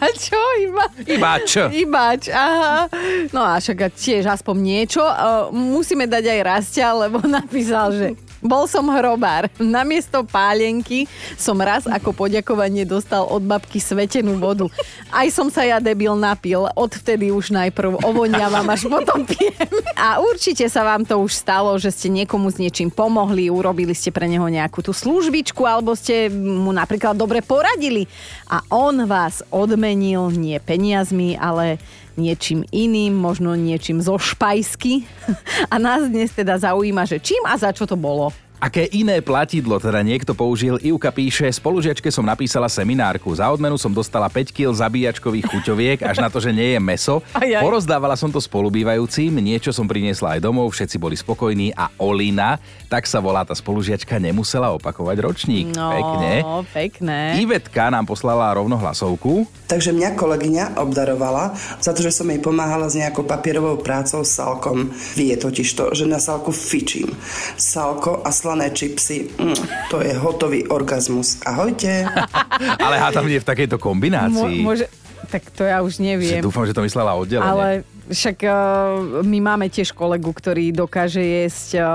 Iba 0.00 0.08
čo? 0.16 0.40
Iba... 0.56 0.84
Ibač. 1.04 1.50
Ibač, 1.76 2.22
aha. 2.32 2.88
No 3.36 3.44
a 3.44 3.60
však 3.60 3.92
tiež 3.92 4.24
aspoň 4.32 4.56
niečo. 4.56 5.04
Uh, 5.04 5.52
musíme 5.52 6.08
dať 6.08 6.24
aj 6.24 6.40
Rastia, 6.40 6.88
lebo 6.96 7.20
napísal, 7.28 7.92
že 7.92 8.08
bol 8.40 8.64
som 8.64 8.88
hrobár. 8.88 9.52
Namiesto 9.60 10.24
pálenky 10.24 11.04
som 11.36 11.60
raz 11.60 11.84
ako 11.84 12.16
poďakovanie 12.16 12.88
dostal 12.88 13.28
od 13.28 13.44
babky 13.44 13.78
svetenú 13.78 14.40
vodu. 14.40 14.66
Aj 15.12 15.28
som 15.28 15.52
sa 15.52 15.64
ja 15.64 15.78
debil 15.78 16.16
napil. 16.16 16.66
Odvtedy 16.72 17.28
už 17.32 17.52
najprv 17.52 18.00
ovoniavam, 18.04 18.64
až 18.68 18.88
potom 18.88 19.24
pijem. 19.28 19.72
A 19.94 20.18
určite 20.24 20.64
sa 20.72 20.84
vám 20.84 21.04
to 21.04 21.20
už 21.20 21.36
stalo, 21.36 21.76
že 21.76 21.92
ste 21.92 22.08
niekomu 22.08 22.48
s 22.48 22.56
niečím 22.56 22.88
pomohli, 22.88 23.52
urobili 23.52 23.92
ste 23.92 24.08
pre 24.08 24.24
neho 24.24 24.48
nejakú 24.48 24.80
tú 24.80 24.96
službičku, 24.96 25.60
alebo 25.68 25.92
ste 25.92 26.32
mu 26.32 26.72
napríklad 26.72 27.14
dobre 27.14 27.44
poradili. 27.44 28.08
A 28.48 28.64
on 28.72 29.04
vás 29.04 29.44
odmenil 29.52 30.32
nie 30.32 30.56
peniazmi, 30.58 31.36
ale 31.36 31.76
niečím 32.20 32.68
iným, 32.68 33.16
možno 33.16 33.56
niečím 33.56 34.04
zo 34.04 34.20
špajsky. 34.20 35.08
A 35.72 35.80
nás 35.80 36.04
dnes 36.04 36.30
teda 36.36 36.60
zaujíma, 36.60 37.08
že 37.08 37.16
čím 37.16 37.40
a 37.48 37.56
za 37.56 37.72
čo 37.72 37.88
to 37.88 37.96
bolo. 37.96 38.28
Aké 38.60 38.84
iné 38.92 39.24
platidlo 39.24 39.80
teda 39.80 40.04
niekto 40.04 40.36
použil? 40.36 40.76
Ivka 40.84 41.08
píše, 41.08 41.48
spolužiačke 41.48 42.12
som 42.12 42.28
napísala 42.28 42.68
seminárku. 42.68 43.32
Za 43.32 43.48
odmenu 43.48 43.80
som 43.80 43.88
dostala 43.88 44.28
5 44.28 44.52
kg 44.52 44.76
zabíjačkových 44.76 45.48
chuťoviek, 45.48 46.04
až 46.04 46.20
na 46.20 46.28
to, 46.28 46.44
že 46.44 46.52
nie 46.52 46.76
je 46.76 46.80
meso. 46.84 47.24
Ajaj. 47.40 47.64
Porozdávala 47.64 48.20
som 48.20 48.28
to 48.28 48.36
spolubývajúcim, 48.36 49.32
niečo 49.40 49.72
som 49.72 49.88
priniesla 49.88 50.36
aj 50.36 50.44
domov, 50.44 50.76
všetci 50.76 51.00
boli 51.00 51.16
spokojní 51.16 51.72
a 51.72 51.88
Olina, 51.96 52.60
tak 52.92 53.08
sa 53.08 53.24
volá 53.24 53.48
tá 53.48 53.56
spolužiačka, 53.56 54.20
nemusela 54.20 54.76
opakovať 54.76 55.16
ročník. 55.24 55.72
No, 55.72 55.96
Pekne. 55.96 56.32
pekné. 56.76 57.20
Ivetka 57.40 57.88
nám 57.88 58.04
poslala 58.04 58.52
rovno 58.52 58.76
hlasovku. 58.76 59.48
Takže 59.72 59.96
mňa 59.96 60.20
kolegyňa 60.20 60.64
obdarovala 60.76 61.56
za 61.80 61.96
to, 61.96 62.04
že 62.04 62.12
som 62.12 62.28
jej 62.28 62.42
pomáhala 62.44 62.92
s 62.92 62.98
nejakou 62.98 63.24
papierovou 63.24 63.80
prácou 63.80 64.20
s 64.20 64.36
salkom. 64.36 64.92
Vie 65.16 65.32
totiž 65.32 65.68
to, 65.72 65.84
že 65.96 66.04
na 66.04 66.20
salku 66.20 66.52
fičím. 66.52 67.08
Salko 67.56 68.20
a 68.20 68.28
slané 68.50 68.74
čipsy, 68.74 69.30
mm, 69.30 69.86
to 69.94 70.02
je 70.02 70.10
hotový 70.18 70.66
orgazmus. 70.66 71.38
Ahojte. 71.46 72.02
Ale 72.84 72.98
hádam 72.98 73.30
nie 73.30 73.38
v 73.38 73.46
takejto 73.46 73.78
Mo- 73.78 73.94
kombinácii. 73.94 74.66
môže... 74.66 74.90
Tak 75.30 75.54
to 75.54 75.62
ja 75.62 75.78
už 75.78 76.02
neviem. 76.02 76.42
Dúfam, 76.42 76.66
že 76.66 76.74
to 76.74 76.82
myslela 76.82 77.14
oddelenie. 77.14 77.46
Ale 77.46 77.68
však 78.10 78.42
uh, 78.42 79.22
my 79.22 79.38
máme 79.38 79.70
tiež 79.70 79.94
kolegu, 79.94 80.34
ktorý 80.34 80.74
dokáže 80.74 81.22
jesť 81.22 81.78
uh, 81.78 81.86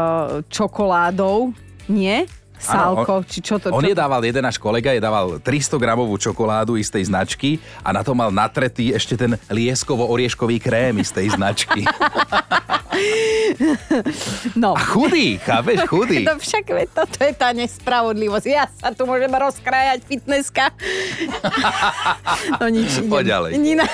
čokoládou. 0.48 1.52
Nie? 1.92 2.24
Sálko, 2.56 3.20
Áno, 3.20 3.28
či 3.28 3.44
čo 3.44 3.60
to? 3.60 3.76
On 3.76 3.84
čo 3.84 3.92
je 3.92 4.00
dával, 4.00 4.24
jeden 4.24 4.40
náš 4.40 4.56
kolega, 4.56 4.96
je 4.96 5.04
dával 5.04 5.44
300 5.44 5.76
gramovú 5.76 6.16
čokoládu 6.16 6.80
istej 6.80 7.12
značky 7.12 7.60
a 7.84 7.92
na 7.92 8.00
to 8.00 8.16
mal 8.16 8.32
natretý 8.32 8.96
ešte 8.96 9.20
ten 9.20 9.36
lieskovo-orieškový 9.52 10.64
krém 10.64 11.04
istej 11.04 11.36
značky. 11.36 11.84
No. 14.56 14.74
A 14.76 14.80
chudý, 14.80 15.38
chápeš, 15.38 15.86
chudý. 15.88 16.24
No 16.28 16.40
však 16.40 16.66
veď 16.70 16.88
toto 16.92 17.18
je 17.22 17.34
tá 17.36 17.52
nespravodlivosť. 17.52 18.48
Ja 18.48 18.66
sa 18.72 18.92
tu 18.96 19.06
môžem 19.06 19.32
rozkrajať 19.32 20.06
fitnesska. 20.08 20.72
No 22.62 22.68
nič. 22.72 23.02
Poď 23.06 23.24
ďalej. 23.38 23.52
Nina. 23.60 23.86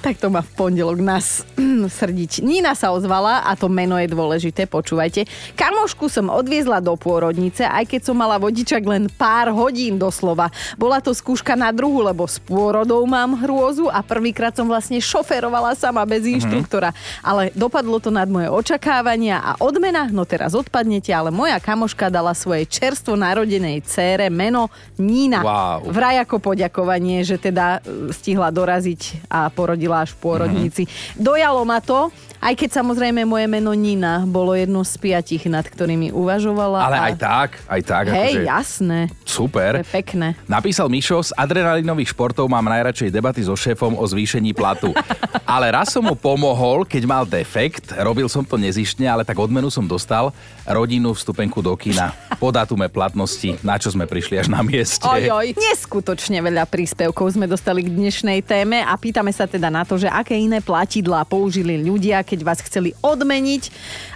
Tak 0.00 0.16
to 0.16 0.32
má 0.32 0.40
v 0.40 0.50
pondelok 0.56 0.98
nás 1.00 1.44
srdiť. 2.00 2.40
Nina 2.40 2.72
sa 2.72 2.92
ozvala 2.94 3.44
a 3.44 3.52
to 3.52 3.68
meno 3.68 4.00
je 4.00 4.08
dôležité, 4.08 4.64
počúvajte. 4.64 5.28
Kamošku 5.58 6.08
som 6.08 6.32
odviezla 6.32 6.80
do 6.80 6.96
pôrodnice, 6.96 7.68
aj 7.68 7.84
keď 7.90 8.00
som 8.08 8.16
mala 8.16 8.40
vodičak 8.40 8.80
len 8.84 9.12
pár 9.12 9.52
hodín 9.52 10.00
doslova. 10.00 10.48
Bola 10.80 11.04
to 11.04 11.12
skúška 11.12 11.52
na 11.52 11.68
druhu, 11.68 12.00
lebo 12.00 12.24
s 12.24 12.40
pôrodou 12.40 13.04
mám 13.04 13.36
hrôzu 13.36 13.92
a 13.92 14.00
prvýkrát 14.00 14.56
som 14.56 14.64
vlastne 14.64 14.96
šoferovala 15.00 15.76
sama 15.76 16.02
bez 16.08 16.24
inštruktora. 16.24 16.96
Ale 17.20 17.52
dopadlo 17.52 18.00
to 18.00 18.08
nad 18.08 18.28
moje 18.28 18.48
očakávania 18.48 19.40
a 19.40 19.50
odmena, 19.60 20.08
no 20.08 20.24
teraz 20.24 20.56
odpadnete, 20.56 21.12
ale 21.12 21.28
moja 21.28 21.60
kamoška 21.60 22.08
dala 22.08 22.32
svojej 22.32 22.64
čerstvo 22.64 23.18
narodenej 23.18 23.84
cére 23.84 24.32
meno 24.32 24.72
Nina. 24.96 25.44
Wow. 25.44 25.90
Vraj 25.90 26.24
ako 26.24 26.40
poďakovanie, 26.40 27.26
že 27.26 27.36
teda 27.36 27.80
e, 27.82 28.10
stihla 28.14 28.48
doraziť 28.54 29.28
a 29.28 29.50
porodila 29.74 30.06
až 30.06 30.14
v 30.14 30.18
pôrodnici. 30.22 30.82
Dojalo 31.18 31.66
ma 31.66 31.82
to, 31.82 32.14
aj 32.38 32.54
keď 32.54 32.70
samozrejme 32.78 33.26
moje 33.26 33.50
meno 33.50 33.74
Nina 33.74 34.22
bolo 34.22 34.54
jedno 34.54 34.86
z 34.86 34.94
piatich, 35.02 35.48
nad 35.50 35.66
ktorými 35.66 36.14
uvažovala. 36.14 36.86
Ale 36.86 36.96
a... 37.00 37.02
aj 37.10 37.14
tak, 37.18 37.50
aj 37.66 37.80
tak. 37.82 38.04
Hej, 38.14 38.38
akože, 38.38 38.46
jasné. 38.46 38.98
Super. 39.26 39.80
To 39.80 39.82
je 39.82 39.90
pekné. 39.90 40.28
Napísal 40.46 40.86
Mišo, 40.86 41.24
z 41.26 41.34
adrenalinových 41.34 42.14
športov 42.14 42.46
mám 42.46 42.68
najradšej 42.70 43.10
debaty 43.10 43.42
so 43.42 43.56
šéfom 43.58 43.98
o 43.98 44.04
zvýšení 44.04 44.54
platu. 44.54 44.92
ale 45.42 45.72
raz 45.72 45.90
som 45.90 46.04
mu 46.04 46.12
pomohol, 46.12 46.84
keď 46.84 47.02
mal 47.08 47.24
defekt, 47.24 47.96
robil 47.96 48.28
som 48.28 48.44
to 48.44 48.60
nezištne, 48.60 49.08
ale 49.08 49.24
tak 49.24 49.40
odmenu 49.40 49.72
som 49.72 49.88
dostal 49.88 50.30
rodinnú 50.68 51.16
vstupenku 51.16 51.64
do 51.64 51.72
kina. 51.80 52.12
Po 52.36 52.52
datume 52.52 52.92
platnosti, 52.92 53.56
na 53.64 53.80
čo 53.80 53.88
sme 53.88 54.04
prišli 54.04 54.44
až 54.44 54.52
na 54.52 54.60
mieste. 54.60 55.08
Ojoj, 55.08 55.56
neskutočne 55.56 56.44
veľa 56.44 56.68
príspevkov 56.68 57.40
sme 57.40 57.48
dostali 57.48 57.80
k 57.80 57.88
dnešnej 57.88 58.44
téme 58.44 58.84
a 58.84 58.92
pýtame 59.00 59.32
sa 59.32 59.48
teda 59.48 59.63
na 59.68 59.84
to, 59.84 60.00
že 60.00 60.08
aké 60.08 60.34
iné 60.36 60.64
platidlá 60.64 61.24
použili 61.28 61.80
ľudia, 61.80 62.24
keď 62.24 62.40
vás 62.42 62.60
chceli 62.64 62.96
odmeniť, 63.04 63.62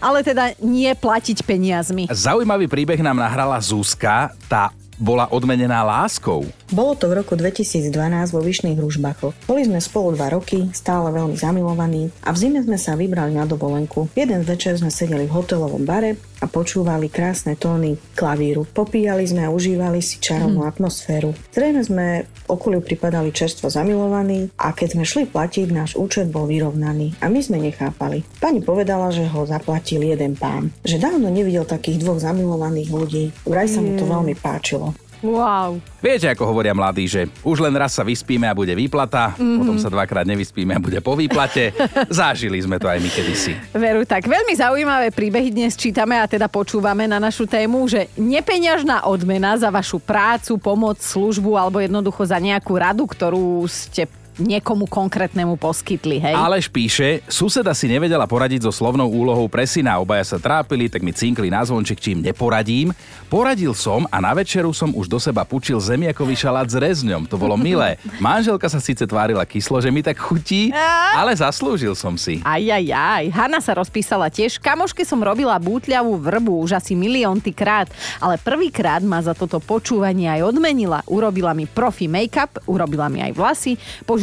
ale 0.00 0.24
teda 0.24 0.56
nie 0.60 0.90
platiť 0.92 1.44
peniazmi. 1.44 2.08
Zaujímavý 2.08 2.66
príbeh 2.66 3.00
nám 3.04 3.20
nahrala 3.20 3.60
Zuzka, 3.60 4.32
tá 4.48 4.72
bola 4.98 5.30
odmenená 5.30 5.86
láskou. 5.86 6.42
Bolo 6.74 6.98
to 6.98 7.06
v 7.06 7.22
roku 7.22 7.38
2012 7.38 7.94
vo 8.34 8.42
Vyšných 8.42 8.76
Hružbachoch. 8.82 9.32
Boli 9.46 9.62
sme 9.64 9.78
spolu 9.78 10.18
dva 10.18 10.34
roky, 10.34 10.66
stále 10.74 11.14
veľmi 11.14 11.38
zamilovaní 11.38 12.10
a 12.26 12.34
v 12.34 12.36
zime 12.36 12.60
sme 12.66 12.76
sa 12.76 12.98
vybrali 12.98 13.38
na 13.38 13.46
dovolenku. 13.46 14.10
Jeden 14.18 14.42
večer 14.42 14.74
sme 14.76 14.90
sedeli 14.90 15.30
v 15.30 15.34
hotelovom 15.38 15.86
bare 15.86 16.18
a 16.38 16.46
počúvali 16.46 17.10
krásne 17.10 17.58
tóny 17.58 17.98
klavíru. 18.14 18.62
Popíjali 18.64 19.26
sme 19.26 19.46
a 19.46 19.52
užívali 19.52 19.98
si 19.98 20.22
čarovnú 20.22 20.62
hmm. 20.62 20.70
atmosféru. 20.70 21.34
Zrejme 21.50 21.82
sme 21.82 22.06
okoliu 22.46 22.80
pripadali 22.80 23.34
čerstvo 23.34 23.68
zamilovaní 23.68 24.48
a 24.56 24.72
keď 24.72 24.88
sme 24.96 25.04
šli 25.04 25.24
platiť, 25.28 25.68
náš 25.74 25.98
účet 25.98 26.30
bol 26.30 26.46
vyrovnaný 26.46 27.18
a 27.20 27.28
my 27.28 27.40
sme 27.42 27.58
nechápali. 27.60 28.22
Pani 28.38 28.62
povedala, 28.62 29.10
že 29.10 29.26
ho 29.26 29.44
zaplatil 29.44 30.06
jeden 30.06 30.38
pán. 30.38 30.70
Že 30.86 31.02
dávno 31.02 31.28
nevidel 31.28 31.66
takých 31.66 32.00
dvoch 32.02 32.22
zamilovaných 32.22 32.90
ľudí. 32.90 33.24
Vraj 33.44 33.68
sa 33.68 33.82
mu 33.82 33.98
to 33.98 34.06
veľmi 34.06 34.38
páčilo. 34.38 34.94
Wow. 35.22 35.82
Viete, 35.98 36.30
ako 36.30 36.54
hovoria 36.54 36.74
mladí, 36.74 37.10
že 37.10 37.26
už 37.42 37.58
len 37.64 37.74
raz 37.74 37.94
sa 37.94 38.06
vyspíme 38.06 38.46
a 38.46 38.54
bude 38.54 38.70
výplata, 38.74 39.34
mm-hmm. 39.34 39.58
potom 39.58 39.76
sa 39.78 39.90
dvakrát 39.90 40.22
nevyspíme 40.26 40.74
a 40.74 40.80
bude 40.82 41.02
po 41.02 41.18
výplate. 41.18 41.74
Zažili 42.10 42.62
sme 42.62 42.78
to 42.78 42.86
aj 42.86 43.02
my 43.02 43.10
kedysi. 43.10 43.52
Veru, 43.74 44.06
tak 44.06 44.30
veľmi 44.30 44.54
zaujímavé 44.54 45.10
príbehy 45.10 45.50
dnes 45.50 45.74
čítame 45.74 46.18
a 46.18 46.30
teda 46.30 46.46
počúvame 46.46 47.10
na 47.10 47.18
našu 47.18 47.50
tému, 47.50 47.86
že 47.90 48.06
nepeňažná 48.14 49.06
odmena 49.10 49.58
za 49.58 49.74
vašu 49.74 49.98
prácu, 49.98 50.54
pomoc, 50.58 51.02
službu 51.02 51.58
alebo 51.58 51.82
jednoducho 51.82 52.22
za 52.22 52.38
nejakú 52.38 52.78
radu, 52.78 53.06
ktorú 53.06 53.66
ste 53.66 54.06
niekomu 54.38 54.86
konkrétnemu 54.86 55.58
poskytli, 55.58 56.22
hej? 56.22 56.34
Aleš 56.34 56.70
píše, 56.70 57.20
suseda 57.26 57.74
si 57.74 57.90
nevedela 57.90 58.24
poradiť 58.24 58.70
so 58.70 58.72
slovnou 58.72 59.10
úlohou 59.10 59.50
pre 59.50 59.66
syna. 59.66 59.98
Obaja 59.98 60.24
sa 60.24 60.38
trápili, 60.38 60.86
tak 60.86 61.02
mi 61.02 61.10
cinkli 61.10 61.50
na 61.50 61.66
zvonček, 61.66 61.98
či 61.98 62.14
im 62.14 62.22
neporadím. 62.22 62.94
Poradil 63.26 63.74
som 63.74 64.06
a 64.08 64.22
na 64.22 64.32
večeru 64.32 64.70
som 64.70 64.94
už 64.94 65.10
do 65.10 65.18
seba 65.18 65.42
pučil 65.42 65.76
zemiakový 65.82 66.38
šalát 66.38 66.70
s 66.70 66.78
rezňom. 66.78 67.26
To 67.26 67.36
bolo 67.36 67.58
milé. 67.58 67.98
Manželka 68.24 68.70
sa 68.70 68.78
síce 68.78 69.04
tvárila 69.04 69.42
kyslo, 69.44 69.82
že 69.82 69.90
mi 69.90 70.00
tak 70.00 70.16
chutí, 70.16 70.70
ale 71.12 71.34
zaslúžil 71.34 71.92
som 71.98 72.14
si. 72.14 72.40
Aj, 72.46 72.62
aj, 72.62 72.86
aj. 72.88 73.24
Hanna 73.34 73.58
sa 73.58 73.74
rozpísala 73.76 74.30
tiež. 74.30 74.62
Kamoške 74.62 75.02
som 75.02 75.20
robila 75.20 75.58
bútľavú 75.58 76.16
vrbu 76.16 76.62
už 76.62 76.78
asi 76.78 76.94
miliónty 76.94 77.50
krát, 77.50 77.90
ale 78.22 78.38
prvýkrát 78.38 79.02
ma 79.02 79.18
za 79.20 79.34
toto 79.34 79.58
počúvanie 79.58 80.30
aj 80.30 80.54
odmenila. 80.54 81.02
Urobila 81.10 81.52
mi 81.52 81.66
profi 81.66 82.06
make-up, 82.06 82.62
urobila 82.64 83.10
mi 83.10 83.20
aj 83.20 83.32
vlasy, 83.34 83.74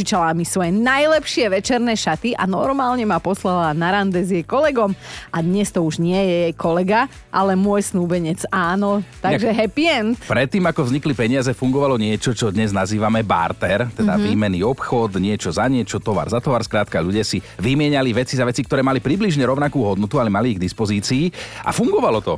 požičala 0.06 0.38
mi 0.38 0.46
svoje 0.46 0.70
najlepšie 0.70 1.50
večerné 1.50 1.98
šaty 1.98 2.38
a 2.38 2.46
normálne 2.46 3.02
ma 3.10 3.18
poslala 3.18 3.74
na 3.74 3.90
rande 3.90 4.22
s 4.22 4.30
jej 4.30 4.46
kolegom. 4.46 4.94
A 5.34 5.42
dnes 5.42 5.74
to 5.74 5.82
už 5.82 5.98
nie 5.98 6.14
je 6.14 6.36
jej 6.46 6.54
kolega, 6.54 7.10
ale 7.34 7.58
môj 7.58 7.90
snúbenec 7.90 8.46
áno. 8.54 9.02
Takže 9.26 9.50
Nejak- 9.50 9.58
happy 9.66 9.84
end. 9.90 10.14
Predtým, 10.30 10.62
ako 10.62 10.86
vznikli 10.86 11.18
peniaze, 11.18 11.50
fungovalo 11.58 11.98
niečo, 11.98 12.38
čo 12.38 12.54
dnes 12.54 12.70
nazývame 12.70 13.26
barter, 13.26 13.90
teda 13.98 14.14
mm-hmm. 14.14 14.30
výmenný 14.30 14.62
obchod, 14.62 15.18
niečo 15.18 15.50
za 15.50 15.66
niečo, 15.66 15.98
tovar 15.98 16.30
za 16.30 16.38
tovar. 16.38 16.62
Skrátka, 16.62 17.02
ľudia 17.02 17.26
si 17.26 17.42
vymieniali 17.58 18.14
veci 18.14 18.38
za 18.38 18.46
veci, 18.46 18.62
ktoré 18.62 18.86
mali 18.86 19.02
približne 19.02 19.42
rovnakú 19.42 19.82
hodnotu, 19.82 20.22
ale 20.22 20.30
mali 20.30 20.54
ich 20.54 20.62
k 20.62 20.66
dispozícii 20.70 21.34
a 21.66 21.74
fungovalo 21.74 22.22
to. 22.22 22.38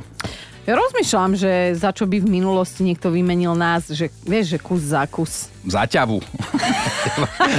Ja 0.68 0.76
rozmýšľam, 0.76 1.32
že 1.32 1.72
za 1.80 1.96
čo 1.96 2.04
by 2.04 2.20
v 2.20 2.28
minulosti 2.28 2.84
niekto 2.84 3.08
vymenil 3.08 3.56
nás, 3.56 3.88
že 3.88 4.12
vieš, 4.28 4.52
že 4.52 4.58
kus 4.60 4.92
za 4.92 5.08
kus. 5.08 5.48
Za 5.68 5.84
ťavu. 5.84 6.18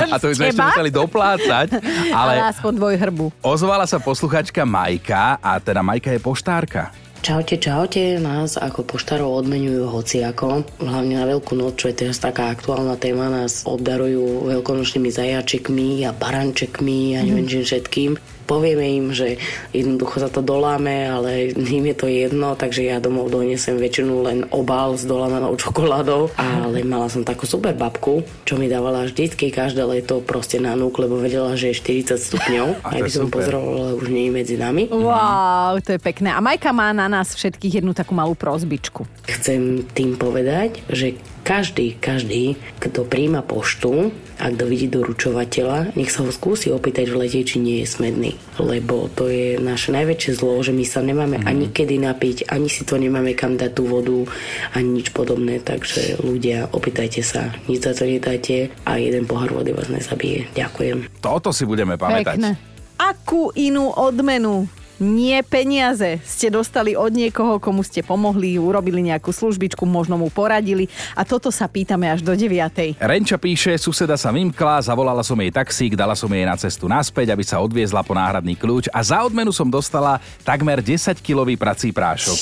a 0.10 0.16
to 0.18 0.30
by 0.30 0.34
sme 0.34 0.46
ešte 0.50 0.66
museli 0.66 0.90
doplácať. 0.90 1.68
Ale, 2.10 2.42
Ale 2.42 2.50
aspoň 2.50 2.72
dvoj 2.76 2.96
hrbu. 2.98 3.26
ozvala 3.46 3.86
sa 3.86 4.02
posluchačka 4.02 4.66
Majka 4.66 5.38
a 5.38 5.62
teda 5.62 5.86
Majka 5.86 6.10
je 6.10 6.20
poštárka. 6.20 6.90
Čaute, 7.20 7.60
čaute, 7.60 8.16
nás 8.16 8.56
ako 8.56 8.88
poštárov 8.88 9.44
odmenujú 9.44 9.92
hociako. 9.92 10.64
Hlavne 10.80 11.20
na 11.20 11.28
Veľkú 11.28 11.52
noc, 11.52 11.76
čo 11.76 11.92
je 11.92 12.08
teraz 12.08 12.16
taká 12.16 12.48
aktuálna 12.48 12.96
téma, 12.96 13.28
nás 13.28 13.68
obdarujú 13.68 14.48
veľkonočnými 14.48 15.12
zajačikmi 15.12 16.08
a 16.08 16.16
barančekmi 16.16 17.20
a 17.20 17.28
neviem 17.28 17.44
čím 17.44 17.68
všetkým. 17.68 18.12
Povieme 18.50 18.90
im, 18.98 19.14
že 19.14 19.38
jednoducho 19.70 20.18
sa 20.18 20.30
to 20.34 20.42
doláme, 20.42 21.06
ale 21.06 21.54
im 21.54 21.86
je 21.86 21.96
to 21.96 22.10
jedno, 22.10 22.58
takže 22.58 22.90
ja 22.90 22.98
domov 22.98 23.30
donesem 23.30 23.78
väčšinu 23.78 24.26
len 24.26 24.40
obal 24.50 24.98
s 24.98 25.06
dolámanou 25.06 25.54
čokoládou. 25.54 26.34
Ale 26.34 26.82
mala 26.82 27.14
som 27.14 27.22
takú 27.22 27.46
super 27.46 27.78
babku, 27.78 28.26
čo 28.50 28.58
mi 28.58 28.66
dávala 28.66 29.06
vždycky 29.06 29.54
každé 29.54 29.86
leto 29.86 30.26
proste 30.26 30.58
na 30.58 30.74
núk, 30.74 30.98
lebo 30.98 31.22
vedela, 31.22 31.54
že 31.54 31.70
je 31.70 32.10
40 32.10 32.18
stupňov. 32.18 32.68
Aj 32.90 33.00
by 33.06 33.12
som 33.14 33.30
pozorovala, 33.30 33.94
už 34.02 34.10
nie 34.10 34.28
je 34.28 34.32
medzi 34.34 34.56
nami. 34.58 34.90
Wow, 34.90 35.78
to 35.86 35.94
je 35.94 36.02
pekné. 36.02 36.34
A 36.34 36.42
Majka 36.42 36.74
má 36.74 36.90
na 36.90 37.06
nás 37.06 37.38
všetkých 37.38 37.86
jednu 37.86 37.94
takú 37.94 38.18
malú 38.18 38.34
prozbičku. 38.34 39.06
Chcem 39.30 39.86
tým 39.94 40.18
povedať, 40.18 40.82
že 40.90 41.14
každý, 41.50 41.98
každý, 41.98 42.62
kto 42.78 43.10
príjma 43.10 43.42
poštu 43.42 44.14
a 44.38 44.54
kto 44.54 44.70
vidí 44.70 44.86
doručovateľa, 44.86 45.98
nech 45.98 46.14
sa 46.14 46.22
ho 46.22 46.30
skúsi 46.30 46.70
opýtať 46.70 47.10
v 47.10 47.26
lete, 47.26 47.42
či 47.42 47.58
nie 47.58 47.82
je 47.82 47.90
smedný. 47.90 48.38
Lebo 48.62 49.10
to 49.10 49.26
je 49.34 49.58
naše 49.58 49.90
najväčšie 49.90 50.38
zlo, 50.38 50.62
že 50.62 50.78
my 50.78 50.86
sa 50.86 51.02
nemáme 51.02 51.42
mm. 51.42 51.50
ani 51.50 51.74
kedy 51.74 51.98
napiť, 52.06 52.54
ani 52.54 52.70
si 52.70 52.86
to 52.86 53.02
nemáme 53.02 53.34
kam 53.34 53.58
dať 53.58 53.72
tú 53.74 53.90
vodu, 53.90 54.30
ani 54.78 55.02
nič 55.02 55.10
podobné. 55.10 55.58
Takže 55.58 56.22
ľudia, 56.22 56.70
opýtajte 56.70 57.26
sa, 57.26 57.50
nič 57.66 57.82
za 57.82 57.98
to 57.98 58.06
nedáte 58.06 58.70
a 58.86 59.02
jeden 59.02 59.26
pohár 59.26 59.50
vody 59.50 59.74
vás 59.74 59.90
nezabije. 59.90 60.54
Ďakujem. 60.54 61.18
Toto 61.18 61.50
si 61.50 61.66
budeme 61.66 61.98
pamätať. 61.98 62.38
Pekné. 62.38 62.62
Akú 63.02 63.50
inú 63.58 63.90
odmenu 63.90 64.70
nie 65.00 65.40
peniaze 65.42 66.20
ste 66.28 66.52
dostali 66.52 66.94
od 66.94 67.10
niekoho, 67.10 67.58
komu 67.58 67.82
ste 67.82 68.04
pomohli, 68.04 68.60
urobili 68.60 69.02
nejakú 69.02 69.32
službičku, 69.32 69.88
možno 69.88 70.20
mu 70.20 70.28
poradili 70.28 70.92
a 71.16 71.24
toto 71.24 71.50
sa 71.50 71.66
pýtame 71.66 72.12
až 72.12 72.22
do 72.22 72.36
9. 72.36 73.00
Renča 73.00 73.40
píše, 73.40 73.74
suseda 73.80 74.20
sa 74.20 74.30
vymkla, 74.30 74.84
zavolala 74.84 75.24
som 75.24 75.40
jej 75.40 75.50
taxík, 75.50 75.96
dala 75.96 76.14
som 76.14 76.30
jej 76.30 76.46
na 76.46 76.60
cestu 76.60 76.86
naspäť, 76.92 77.34
aby 77.34 77.44
sa 77.48 77.64
odviezla 77.64 78.04
po 78.04 78.14
náhradný 78.14 78.54
kľúč 78.60 78.92
a 78.92 79.00
za 79.02 79.24
odmenu 79.24 79.56
som 79.56 79.72
dostala 79.72 80.20
takmer 80.44 80.84
10-kilový 80.84 81.56
prací 81.56 81.96
prášok. 81.96 82.40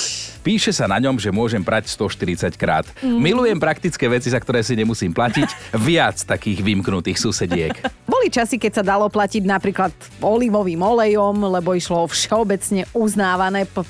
Píše 0.48 0.72
sa 0.72 0.88
na 0.88 0.96
ňom, 1.04 1.20
že 1.20 1.28
môžem 1.28 1.60
prať 1.60 1.92
140 1.92 2.56
krát. 2.56 2.88
Mm. 3.04 3.20
Milujem 3.20 3.60
praktické 3.60 4.08
veci, 4.08 4.32
za 4.32 4.40
ktoré 4.40 4.64
si 4.64 4.80
nemusím 4.80 5.12
platiť. 5.12 5.76
Viac 5.76 6.24
takých 6.24 6.64
vymknutých 6.64 7.20
susediek. 7.20 7.76
Boli 8.08 8.32
časy, 8.32 8.56
keď 8.56 8.80
sa 8.80 8.84
dalo 8.96 9.12
platiť 9.12 9.44
napríklad 9.44 9.92
olivovým 10.24 10.80
olejom, 10.80 11.52
lebo 11.52 11.76
išlo 11.76 12.00
o 12.00 12.08
všeobecne 12.48 12.88
uznávané 12.96 13.68
p- 13.68 13.84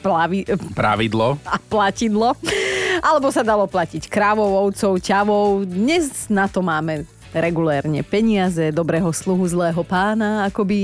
plavi- 0.00 0.48
Pravidlo. 0.72 1.36
a 1.44 1.60
platidlo. 1.60 2.32
Alebo 3.04 3.28
sa 3.28 3.44
dalo 3.44 3.68
platiť 3.68 4.08
krávou, 4.08 4.48
ovcov, 4.64 4.96
ťavou. 4.96 5.68
Dnes 5.68 6.32
na 6.32 6.48
to 6.48 6.64
máme 6.64 7.04
regulérne 7.32 8.00
peniaze, 8.04 8.72
dobrého 8.72 9.08
sluhu 9.12 9.44
zlého 9.48 9.82
pána, 9.84 10.48
ako 10.48 10.64
by 10.64 10.78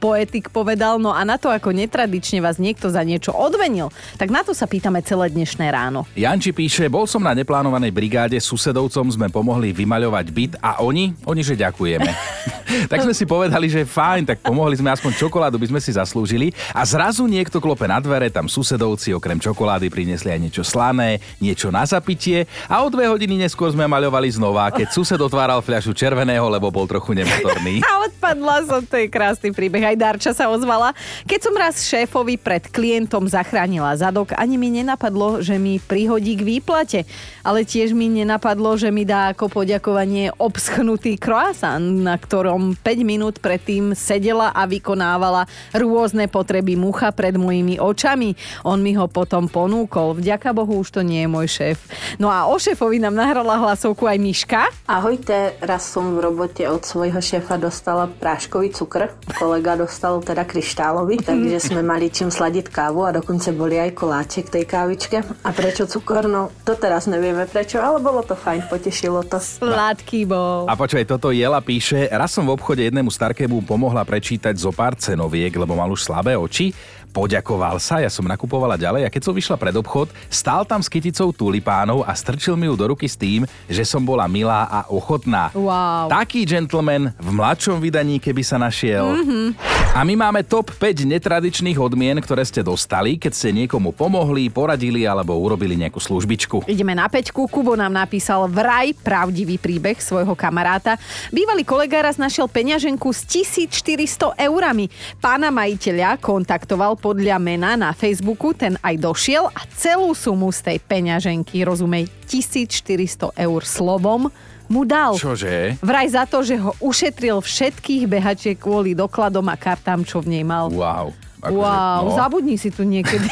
poetik 0.00 0.48
povedal. 0.48 0.96
No 0.96 1.12
a 1.12 1.24
na 1.24 1.36
to, 1.36 1.52
ako 1.52 1.72
netradične 1.72 2.40
vás 2.40 2.56
niekto 2.56 2.88
za 2.88 3.04
niečo 3.04 3.32
odvenil, 3.32 3.92
tak 4.16 4.32
na 4.32 4.44
to 4.44 4.56
sa 4.56 4.64
pýtame 4.64 5.00
celé 5.04 5.32
dnešné 5.32 5.66
ráno. 5.72 6.04
Janči 6.16 6.52
píše, 6.52 6.88
bol 6.88 7.04
som 7.04 7.20
na 7.20 7.36
neplánovanej 7.36 7.92
brigáde, 7.92 8.36
susedovcom 8.40 9.06
sme 9.12 9.28
pomohli 9.28 9.72
vymaľovať 9.72 10.26
byt 10.32 10.52
a 10.60 10.80
oni, 10.84 11.12
oni 11.24 11.42
že 11.44 11.56
ďakujeme. 11.56 12.10
tak 12.90 13.02
sme 13.04 13.14
si 13.14 13.24
povedali, 13.26 13.66
že 13.68 13.88
fajn, 13.88 14.22
tak 14.34 14.38
pomohli 14.44 14.78
sme 14.78 14.92
aspoň 14.92 15.12
čokoládu, 15.16 15.56
by 15.58 15.70
sme 15.70 15.80
si 15.82 15.90
zaslúžili. 15.94 16.52
A 16.74 16.86
zrazu 16.86 17.26
niekto 17.26 17.58
klope 17.58 17.84
na 17.84 17.98
dvere, 17.98 18.32
tam 18.32 18.48
susedovci 18.48 19.14
okrem 19.14 19.38
čokolády 19.38 19.90
priniesli 19.92 20.32
aj 20.32 20.40
niečo 20.40 20.64
slané, 20.64 21.18
niečo 21.42 21.68
na 21.68 21.84
zapitie 21.84 22.46
a 22.70 22.82
o 22.84 22.88
dve 22.88 23.10
hodiny 23.10 23.40
neskôr 23.40 23.70
sme 23.72 23.86
maľovali 23.86 24.28
znova, 24.30 24.70
keď 24.70 24.88
sused 24.92 25.20
otváral 25.50 25.66
fľašu 25.66 25.98
červeného, 25.98 26.46
lebo 26.46 26.70
bol 26.70 26.86
trochu 26.86 27.10
nemotorný. 27.10 27.82
A 27.90 28.06
odpadla 28.06 28.62
som, 28.70 28.86
to 28.86 29.02
je 29.02 29.10
krásny 29.10 29.50
príbeh. 29.50 29.82
Aj 29.82 29.98
Darča 29.98 30.30
sa 30.30 30.46
ozvala. 30.46 30.94
Keď 31.26 31.40
som 31.42 31.54
raz 31.58 31.82
šéfovi 31.82 32.38
pred 32.38 32.70
klientom 32.70 33.26
zachránila 33.26 33.90
zadok, 33.98 34.30
ani 34.38 34.54
mi 34.54 34.70
nenapadlo, 34.70 35.42
že 35.42 35.58
mi 35.58 35.82
prihodí 35.82 36.38
k 36.38 36.46
výplate. 36.46 37.02
Ale 37.42 37.66
tiež 37.66 37.98
mi 37.98 38.06
nenapadlo, 38.06 38.78
že 38.78 38.94
mi 38.94 39.02
dá 39.02 39.34
ako 39.34 39.50
poďakovanie 39.50 40.30
obschnutý 40.38 41.18
croissant, 41.18 41.82
na 41.82 42.14
ktorom 42.14 42.78
5 42.78 42.86
minút 43.02 43.42
predtým 43.42 43.98
sedela 43.98 44.54
a 44.54 44.70
vykonávala 44.70 45.50
rôzne 45.74 46.30
potreby 46.30 46.78
mucha 46.78 47.10
pred 47.10 47.34
mojimi 47.34 47.82
očami. 47.82 48.38
On 48.62 48.78
mi 48.78 48.94
ho 48.94 49.10
potom 49.10 49.50
ponúkol. 49.50 50.14
Vďaka 50.14 50.54
Bohu 50.54 50.78
už 50.78 50.94
to 50.94 51.02
nie 51.02 51.26
je 51.26 51.32
môj 51.32 51.48
šéf. 51.50 51.78
No 52.22 52.30
a 52.30 52.46
o 52.46 52.54
šéfovi 52.54 53.02
nám 53.02 53.18
nahrala 53.18 53.58
hlasovku 53.58 54.06
aj 54.06 54.18
Miška. 54.22 54.62
Ahojte, 54.86 55.39
raz 55.64 55.82
som 55.88 56.16
v 56.16 56.18
robote 56.20 56.64
od 56.68 56.82
svojho 56.84 57.18
šéfa 57.18 57.56
dostala 57.56 58.06
práškový 58.08 58.72
cukr. 58.74 59.10
Kolega 59.36 59.76
dostal 59.78 60.20
teda 60.20 60.44
kryštálový, 60.44 61.20
takže 61.28 61.72
sme 61.72 61.80
mali 61.80 62.12
čím 62.12 62.28
sladiť 62.28 62.68
kávu 62.68 63.08
a 63.08 63.16
dokonca 63.16 63.50
boli 63.56 63.80
aj 63.80 63.96
koláček 63.96 64.52
tej 64.52 64.64
kávičke. 64.68 65.24
A 65.24 65.50
prečo 65.50 65.88
cukor? 65.88 66.28
No 66.28 66.52
to 66.62 66.76
teraz 66.76 67.08
nevieme 67.08 67.48
prečo, 67.48 67.80
ale 67.80 67.98
bolo 67.98 68.20
to 68.20 68.36
fajn, 68.36 68.68
potešilo 68.68 69.24
to. 69.26 69.40
Sladký 69.40 70.28
bol. 70.28 70.68
A 70.68 70.76
počúvaj, 70.76 71.08
toto 71.08 71.32
Jela 71.32 71.64
píše, 71.64 72.06
raz 72.12 72.30
som 72.30 72.44
v 72.44 72.54
obchode 72.54 72.84
jednému 72.84 73.08
starkému 73.08 73.64
pomohla 73.64 74.04
prečítať 74.04 74.54
zo 74.54 74.70
pár 74.70 74.94
cenoviek, 74.94 75.50
lebo 75.56 75.74
mal 75.74 75.88
už 75.88 76.06
slabé 76.06 76.36
oči 76.36 76.70
poďakoval 77.10 77.82
sa, 77.82 77.98
ja 77.98 78.08
som 78.08 78.24
nakupovala 78.24 78.78
ďalej 78.78 79.04
a 79.06 79.12
keď 79.12 79.22
som 79.26 79.34
vyšla 79.34 79.58
pred 79.58 79.74
obchod, 79.74 80.08
stál 80.30 80.62
tam 80.62 80.78
s 80.78 80.86
kyticou 80.86 81.34
tulipánov 81.34 82.06
a 82.06 82.14
strčil 82.14 82.54
mi 82.54 82.70
ju 82.70 82.78
do 82.78 82.94
ruky 82.94 83.10
s 83.10 83.18
tým, 83.18 83.44
že 83.66 83.82
som 83.82 84.06
bola 84.06 84.30
milá 84.30 84.70
a 84.70 84.86
ochotná. 84.86 85.50
Wow. 85.50 86.06
Taký 86.06 86.46
gentleman 86.46 87.10
v 87.18 87.28
mladšom 87.34 87.82
vydaní, 87.82 88.22
keby 88.22 88.46
sa 88.46 88.56
našiel. 88.62 89.10
Mm-hmm. 89.10 89.46
A 89.90 90.06
my 90.06 90.14
máme 90.14 90.46
top 90.46 90.70
5 90.70 91.02
netradičných 91.02 91.74
odmien, 91.74 92.14
ktoré 92.22 92.46
ste 92.46 92.62
dostali, 92.62 93.18
keď 93.18 93.32
ste 93.34 93.50
niekomu 93.50 93.90
pomohli, 93.90 94.46
poradili 94.46 95.02
alebo 95.02 95.34
urobili 95.34 95.74
nejakú 95.74 95.98
službičku. 95.98 96.70
Ideme 96.70 96.94
na 96.94 97.10
peťku. 97.10 97.50
Kubo 97.50 97.74
nám 97.74 97.90
napísal 97.90 98.46
vraj 98.46 98.94
pravdivý 98.94 99.58
príbeh 99.58 99.98
svojho 99.98 100.38
kamaráta. 100.38 100.94
Bývalý 101.34 101.66
kolega 101.66 102.06
raz 102.06 102.22
našiel 102.22 102.46
peňaženku 102.46 103.10
s 103.10 103.26
1400 103.26 104.38
eurami. 104.38 104.86
Pána 105.18 105.50
majiteľa 105.50 106.22
kontaktoval 106.22 106.99
podľa 107.00 107.40
mena 107.40 107.80
na 107.80 107.96
Facebooku, 107.96 108.52
ten 108.52 108.76
aj 108.84 109.00
došiel 109.00 109.48
a 109.48 109.60
celú 109.72 110.12
sumu 110.12 110.52
z 110.52 110.60
tej 110.70 110.78
peňaženky, 110.84 111.64
rozumej, 111.64 112.12
1400 112.28 113.32
eur 113.32 113.60
slovom, 113.64 114.28
mu 114.70 114.82
dal. 114.86 115.18
Čože? 115.18 115.80
Vraj 115.82 116.08
za 116.12 116.28
to, 116.28 116.46
že 116.46 116.60
ho 116.60 116.76
ušetril 116.78 117.42
všetkých 117.42 118.06
behačiek 118.06 118.54
kvôli 118.54 118.94
dokladom 118.94 119.48
a 119.50 119.58
kartám, 119.58 120.06
čo 120.06 120.22
v 120.22 120.38
nej 120.38 120.44
mal. 120.46 120.70
Wow. 120.70 121.10
Akože, 121.40 121.56
wow, 121.56 122.04
no. 122.04 122.12
zabudni 122.12 122.60
si 122.60 122.68
tu 122.68 122.84
niekedy. 122.84 123.24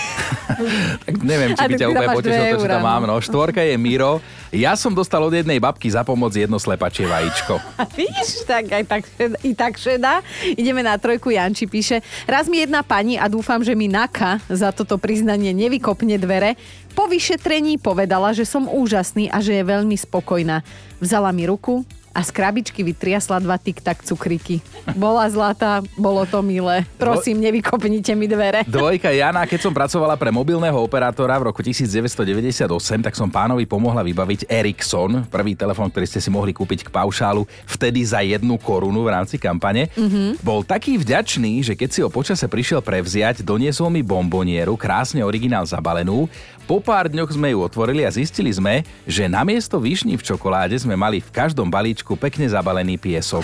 tak 1.04 1.14
neviem, 1.20 1.52
či 1.52 1.64
by 1.68 1.74
ťa 1.76 1.86
úplne 1.92 2.08
potešilo 2.16 2.46
to, 2.56 2.60
čo 2.64 2.68
tam 2.72 2.80
no. 2.80 2.88
mám. 2.88 3.02
No, 3.04 3.14
štvorka 3.20 3.60
je 3.60 3.76
Miro. 3.76 4.24
Ja 4.48 4.80
som 4.80 4.96
dostal 4.96 5.20
od 5.20 5.32
jednej 5.36 5.60
babky 5.60 5.92
za 5.92 6.08
pomoc 6.08 6.32
jedno 6.32 6.56
slepačie 6.56 7.04
vajíčko. 7.04 7.60
A 7.76 7.84
vidíš, 8.00 8.48
tak 8.48 8.72
aj 8.72 8.84
tak, 8.88 9.02
i 9.44 9.52
tak 9.52 9.76
šedá. 9.76 10.24
Ideme 10.56 10.80
na 10.80 10.96
trojku, 10.96 11.28
Janči 11.28 11.68
píše. 11.68 12.00
Raz 12.24 12.48
mi 12.48 12.64
jedna 12.64 12.80
pani 12.80 13.20
a 13.20 13.28
dúfam, 13.28 13.60
že 13.60 13.76
mi 13.76 13.92
Naka 13.92 14.40
za 14.48 14.72
toto 14.72 14.96
priznanie 14.96 15.52
nevykopne 15.52 16.16
dvere. 16.16 16.56
Po 16.96 17.06
vyšetrení 17.06 17.76
povedala, 17.76 18.32
že 18.32 18.48
som 18.48 18.66
úžasný 18.66 19.28
a 19.28 19.38
že 19.44 19.60
je 19.60 19.64
veľmi 19.68 19.94
spokojná. 20.00 20.64
Vzala 20.98 21.28
mi 21.30 21.44
ruku 21.44 21.84
a 22.18 22.20
z 22.26 22.34
krabičky 22.34 22.82
vytriasla 22.82 23.38
dva 23.38 23.54
tik-tak 23.54 24.02
cukriky. 24.02 24.58
Bola 24.98 25.30
zlatá, 25.30 25.86
bolo 25.94 26.26
to 26.26 26.42
milé. 26.42 26.82
Prosím, 26.98 27.38
nevykopnite 27.38 28.10
mi 28.18 28.26
dvere. 28.26 28.66
Dvojka 28.66 29.14
Jana, 29.14 29.46
keď 29.46 29.62
som 29.62 29.70
pracovala 29.70 30.18
pre 30.18 30.34
mobilného 30.34 30.74
operátora 30.74 31.38
v 31.38 31.54
roku 31.54 31.62
1998, 31.62 32.66
tak 33.06 33.14
som 33.14 33.30
pánovi 33.30 33.70
pomohla 33.70 34.02
vybaviť 34.02 34.50
Ericsson, 34.50 35.30
prvý 35.30 35.54
telefón, 35.54 35.94
ktorý 35.94 36.10
ste 36.10 36.18
si 36.18 36.26
mohli 36.26 36.50
kúpiť 36.50 36.90
k 36.90 36.90
paušálu, 36.90 37.46
vtedy 37.70 38.02
za 38.02 38.18
jednu 38.26 38.58
korunu 38.58 39.06
v 39.06 39.14
rámci 39.14 39.38
kampane. 39.38 39.86
Mm-hmm. 39.94 40.42
Bol 40.42 40.66
taký 40.66 40.98
vďačný, 40.98 41.62
že 41.62 41.78
keď 41.78 41.88
si 41.94 42.02
ho 42.02 42.10
počase 42.10 42.50
prišiel 42.50 42.82
prevziať, 42.82 43.46
doniesol 43.46 43.94
mi 43.94 44.02
bombonieru, 44.02 44.74
krásne 44.74 45.22
originál 45.22 45.62
zabalenú. 45.70 46.26
Po 46.68 46.84
pár 46.84 47.08
dňoch 47.08 47.32
sme 47.32 47.56
ju 47.56 47.64
otvorili 47.64 48.04
a 48.04 48.12
zistili 48.12 48.52
sme, 48.52 48.84
že 49.08 49.24
namiesto 49.24 49.80
vyšní 49.80 50.20
v 50.20 50.26
čokoláde 50.28 50.76
sme 50.76 51.00
mali 51.00 51.16
v 51.16 51.32
každom 51.32 51.64
balíčku 51.64 52.12
pekne 52.12 52.44
zabalený 52.44 53.00
piesok. 53.00 53.40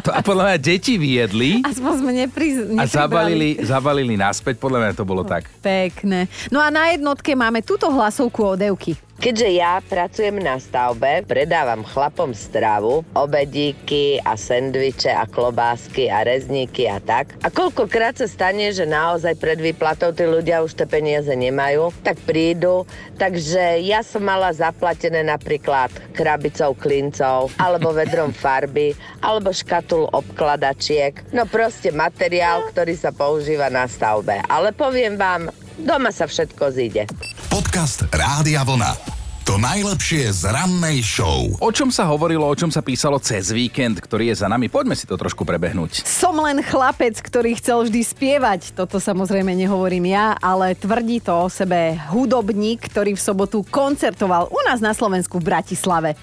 To 0.00 0.08
a 0.08 0.24
podľa 0.24 0.48
mňa 0.48 0.56
deti 0.56 0.96
vyjedli 0.96 1.60
Aspoň 1.64 1.92
sme 2.00 2.12
nepriz, 2.16 2.64
a 2.80 2.84
zabalili, 2.88 3.60
zabalili 3.60 4.16
naspäť, 4.16 4.56
podľa 4.56 4.78
mňa 4.80 4.92
to 4.96 5.04
bolo 5.04 5.20
tak. 5.20 5.52
Pekné. 5.60 6.24
No 6.48 6.64
a 6.64 6.72
na 6.72 6.96
jednotke 6.96 7.36
máme 7.36 7.60
túto 7.60 7.92
hlasovku 7.92 8.56
od 8.56 8.60
Evky. 8.60 8.96
Keďže 9.14 9.48
ja 9.54 9.78
pracujem 9.78 10.42
na 10.42 10.58
stavbe, 10.58 11.22
predávam 11.22 11.86
chlapom 11.86 12.34
stravu, 12.34 13.06
obedíky 13.14 14.18
a 14.18 14.34
sendviče 14.34 15.14
a 15.14 15.24
klobásky 15.30 16.10
a 16.10 16.26
rezníky 16.26 16.90
a 16.90 16.98
tak. 16.98 17.38
A 17.46 17.48
koľkokrát 17.48 18.18
sa 18.18 18.26
stane, 18.26 18.74
že 18.74 18.82
naozaj 18.82 19.38
pred 19.38 19.62
výplatou 19.62 20.10
tí 20.10 20.26
ľudia 20.26 20.66
už 20.66 20.74
tie 20.74 20.90
peniaze 20.90 21.30
nemajú, 21.30 21.94
tak 22.02 22.18
prídu. 22.26 22.90
Takže 23.14 23.86
ja 23.86 24.02
som 24.02 24.26
mala 24.26 24.50
zaplatené 24.50 25.22
napríklad 25.22 25.94
krabicou 26.10 26.74
klincov, 26.74 27.54
alebo 27.56 27.94
vedrom 27.94 28.34
farby, 28.42 28.98
alebo 29.22 29.54
škatul 29.54 30.10
obkladačiek. 30.10 31.30
No 31.30 31.46
proste 31.46 31.94
materiál, 31.94 32.66
ktorý 32.74 32.98
sa 32.98 33.14
používa 33.14 33.70
na 33.70 33.86
stavbe. 33.86 34.42
Ale 34.50 34.74
poviem 34.74 35.14
vám, 35.14 35.54
doma 35.78 36.10
sa 36.14 36.28
všetko 36.28 36.64
zíde. 36.74 37.02
Podcast 37.50 38.06
Rádia 38.10 38.62
Vlna. 38.62 39.14
To 39.44 39.60
najlepšie 39.60 40.32
z 40.32 40.48
rannej 40.48 41.04
show. 41.04 41.44
O 41.60 41.68
čom 41.68 41.92
sa 41.92 42.08
hovorilo, 42.08 42.48
o 42.48 42.56
čom 42.56 42.72
sa 42.72 42.80
písalo 42.80 43.20
cez 43.20 43.52
víkend, 43.52 44.00
ktorý 44.00 44.32
je 44.32 44.40
za 44.40 44.48
nami? 44.48 44.72
Poďme 44.72 44.96
si 44.96 45.04
to 45.04 45.20
trošku 45.20 45.44
prebehnúť. 45.44 46.00
Som 46.08 46.40
len 46.40 46.64
chlapec, 46.64 47.20
ktorý 47.20 47.52
chcel 47.60 47.84
vždy 47.84 48.00
spievať. 48.00 48.72
Toto 48.72 48.96
samozrejme 48.96 49.52
nehovorím 49.52 50.16
ja, 50.16 50.32
ale 50.40 50.72
tvrdí 50.72 51.20
to 51.20 51.44
o 51.44 51.52
sebe 51.52 51.92
hudobník, 52.08 52.88
ktorý 52.88 53.12
v 53.12 53.20
sobotu 53.20 53.60
koncertoval 53.68 54.48
u 54.48 54.60
nás 54.64 54.80
na 54.80 54.96
Slovensku 54.96 55.36
v 55.36 55.52
Bratislave. 55.52 56.16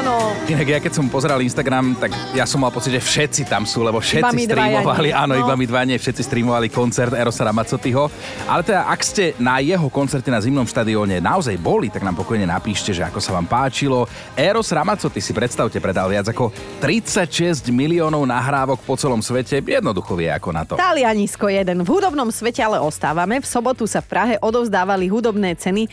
Áno. 0.00 0.32
Inak 0.48 0.64
ja 0.64 0.80
keď 0.80 0.96
som 0.96 1.12
pozeral 1.12 1.44
Instagram, 1.44 1.92
tak 1.92 2.16
ja 2.32 2.48
som 2.48 2.64
mal 2.64 2.72
pocit, 2.72 2.96
že 2.96 3.04
všetci 3.04 3.44
tam 3.44 3.68
sú, 3.68 3.84
lebo 3.84 4.00
všetci 4.00 4.48
dvaja 4.48 4.80
streamovali, 4.80 5.12
áno, 5.12 5.36
No. 5.36 5.44
iba 5.44 5.52
my 5.60 5.66
dva 5.68 5.84
nie, 5.84 6.00
všetci 6.00 6.24
streamovali 6.24 6.72
koncert 6.72 7.12
Erosa 7.12 7.44
Ramazzotyho. 7.44 8.08
Ale 8.48 8.64
teda, 8.64 8.88
ak 8.88 9.00
ste 9.04 9.36
na 9.36 9.60
jeho 9.60 9.92
koncerte 9.92 10.32
na 10.32 10.40
zimnom 10.40 10.64
štadióne 10.64 11.20
naozaj 11.20 11.52
boli, 11.60 11.92
tak 11.92 12.00
nám 12.00 12.16
pokojne 12.16 12.48
napíšte, 12.48 12.96
že 12.96 13.04
ako 13.04 13.20
sa 13.20 13.36
vám 13.36 13.44
páčilo. 13.44 14.08
Eros 14.32 14.72
Ramazzotti 14.72 15.20
si 15.20 15.36
predstavte 15.36 15.76
predal 15.84 16.08
viac 16.08 16.24
ako 16.32 16.48
36 16.80 17.68
miliónov 17.68 18.24
nahrávok 18.24 18.80
po 18.80 18.96
celom 18.96 19.20
svete. 19.20 19.60
Jednoducho 19.60 20.16
vie 20.16 20.32
ako 20.32 20.48
na 20.48 20.64
to. 20.64 20.80
Talianisko 20.80 21.52
jeden. 21.52 21.84
V 21.84 21.88
hudobnom 21.92 22.32
svete 22.32 22.64
ale 22.64 22.80
ostávame. 22.80 23.36
V 23.36 23.44
sobotu 23.44 23.84
sa 23.84 24.00
v 24.00 24.08
Prahe 24.08 24.34
odovzdávali 24.40 25.12
hudobné 25.12 25.52
ceny 25.60 25.92